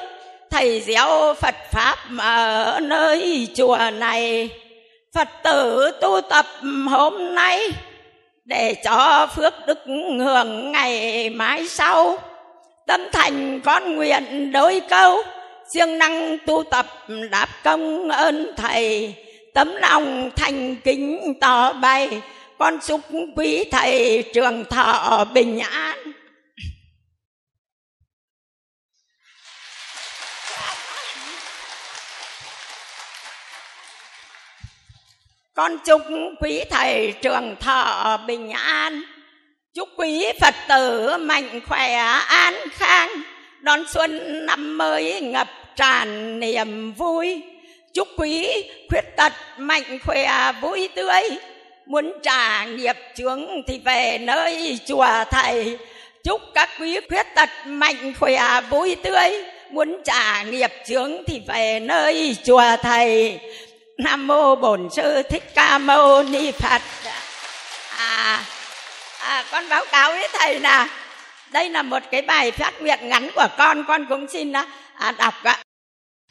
[0.50, 4.48] thầy gieo phật pháp ở nơi chùa này.
[5.14, 6.46] Phật tử tu tập
[6.90, 7.70] hôm nay
[8.44, 9.78] để cho phước đức
[10.18, 12.18] hưởng ngày mai sau.
[12.86, 15.22] Tâm thành con nguyện đối câu,
[15.74, 16.86] siêng năng tu tập
[17.30, 19.14] đáp công ơn thầy.
[19.54, 22.08] Tấm lòng thành kính tỏ bày,
[22.58, 23.00] con chúc
[23.36, 26.03] quý thầy trường thọ bình an.
[35.54, 36.02] Con chúc
[36.40, 39.02] quý thầy trường thọ bình an.
[39.74, 41.94] Chúc quý phật tử mạnh khỏe,
[42.26, 43.08] an khang.
[43.60, 47.42] Đón xuân năm mới ngập tràn niềm vui.
[47.94, 48.48] Chúc quý
[48.90, 51.22] khuyết tật mạnh khỏe, vui tươi.
[51.86, 55.78] Muốn trả nghiệp chướng thì về nơi chùa thầy.
[56.24, 59.44] Chúc các quý khuyết tật mạnh khỏe, vui tươi.
[59.70, 63.38] Muốn trả nghiệp chướng thì về nơi chùa thầy
[63.98, 66.82] nam mô bổn sư thích ca mâu ni phật.
[67.98, 68.44] À,
[69.20, 70.88] à con báo cáo với thầy là
[71.52, 74.66] đây là một cái bài phát nguyện ngắn của con con cũng xin à,
[74.98, 75.58] à, đọc ạ.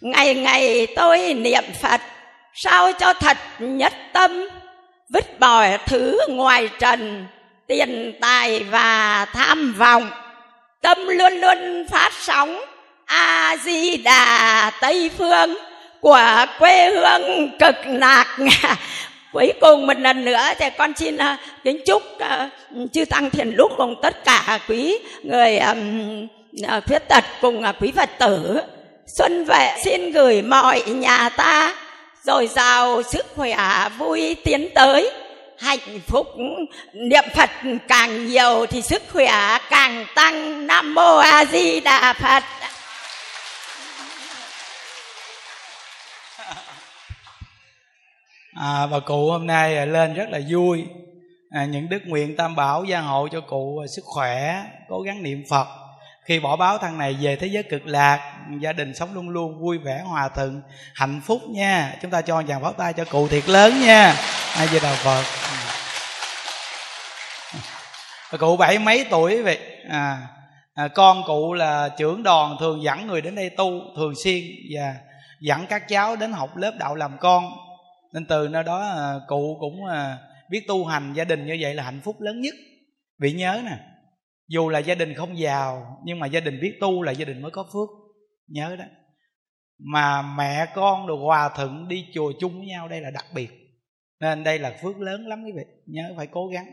[0.01, 2.01] Ngày ngày tôi niệm phật
[2.53, 4.47] sao cho thật nhất tâm?
[5.13, 7.27] Vứt bỏ thứ ngoài trần
[7.67, 10.09] tiền tài và tham vọng.
[10.81, 12.61] Tâm luôn luôn phát sóng
[13.05, 15.55] a di đà tây phương
[16.03, 18.37] của quê hương cực lạc
[19.33, 21.21] cuối cùng một lần nữa thì con xin uh,
[21.63, 26.27] kính chúc uh, chư tăng thiền lúc cùng tất cả quý người um,
[26.63, 28.61] uh, khuyết tật cùng uh, quý phật tử.
[29.07, 31.75] Xuân về xin gửi mọi nhà ta
[32.23, 33.57] rồi giàu sức khỏe
[33.97, 35.11] vui tiến tới.
[35.57, 36.27] Hạnh phúc
[36.93, 37.49] niệm phật
[37.87, 40.67] càng nhiều thì sức khỏe càng tăng.
[40.67, 42.43] Nam mô a di đà phật.
[48.55, 50.85] À, bà cụ hôm nay à, lên rất là vui.
[51.49, 55.23] À, những đức nguyện tam bảo gia hộ cho cụ à, sức khỏe cố gắng
[55.23, 55.67] niệm phật.
[56.25, 59.59] Khi bỏ báo thằng này về thế giới cực lạc gia đình sống luôn luôn
[59.59, 60.61] vui vẻ hòa thuận
[60.95, 61.95] hạnh phúc nha.
[62.01, 64.15] Chúng ta cho chàng pháo tay cho cụ thiệt lớn nha.
[64.55, 65.23] Ai về đạo phật.
[68.39, 69.59] Cụ bảy mấy tuổi vậy?
[69.89, 70.17] À,
[70.73, 74.43] à, con cụ là trưởng đoàn thường dẫn người đến đây tu thường xuyên
[74.75, 74.95] và
[75.41, 77.51] dẫn các cháu đến học lớp đạo làm con
[78.13, 80.17] nên từ nơi đó à, cụ cũng à,
[80.49, 82.55] biết tu hành gia đình như vậy là hạnh phúc lớn nhất.
[83.17, 83.77] Bị nhớ nè,
[84.47, 87.41] dù là gia đình không giàu, nhưng mà gia đình biết tu là gia đình
[87.41, 87.89] mới có phước.
[88.47, 88.85] Nhớ đó.
[89.77, 93.49] Mà mẹ con được hòa thuận đi chùa chung với nhau đây là đặc biệt.
[94.19, 96.65] Nên đây là phước lớn lắm quý vị, nhớ phải cố gắng.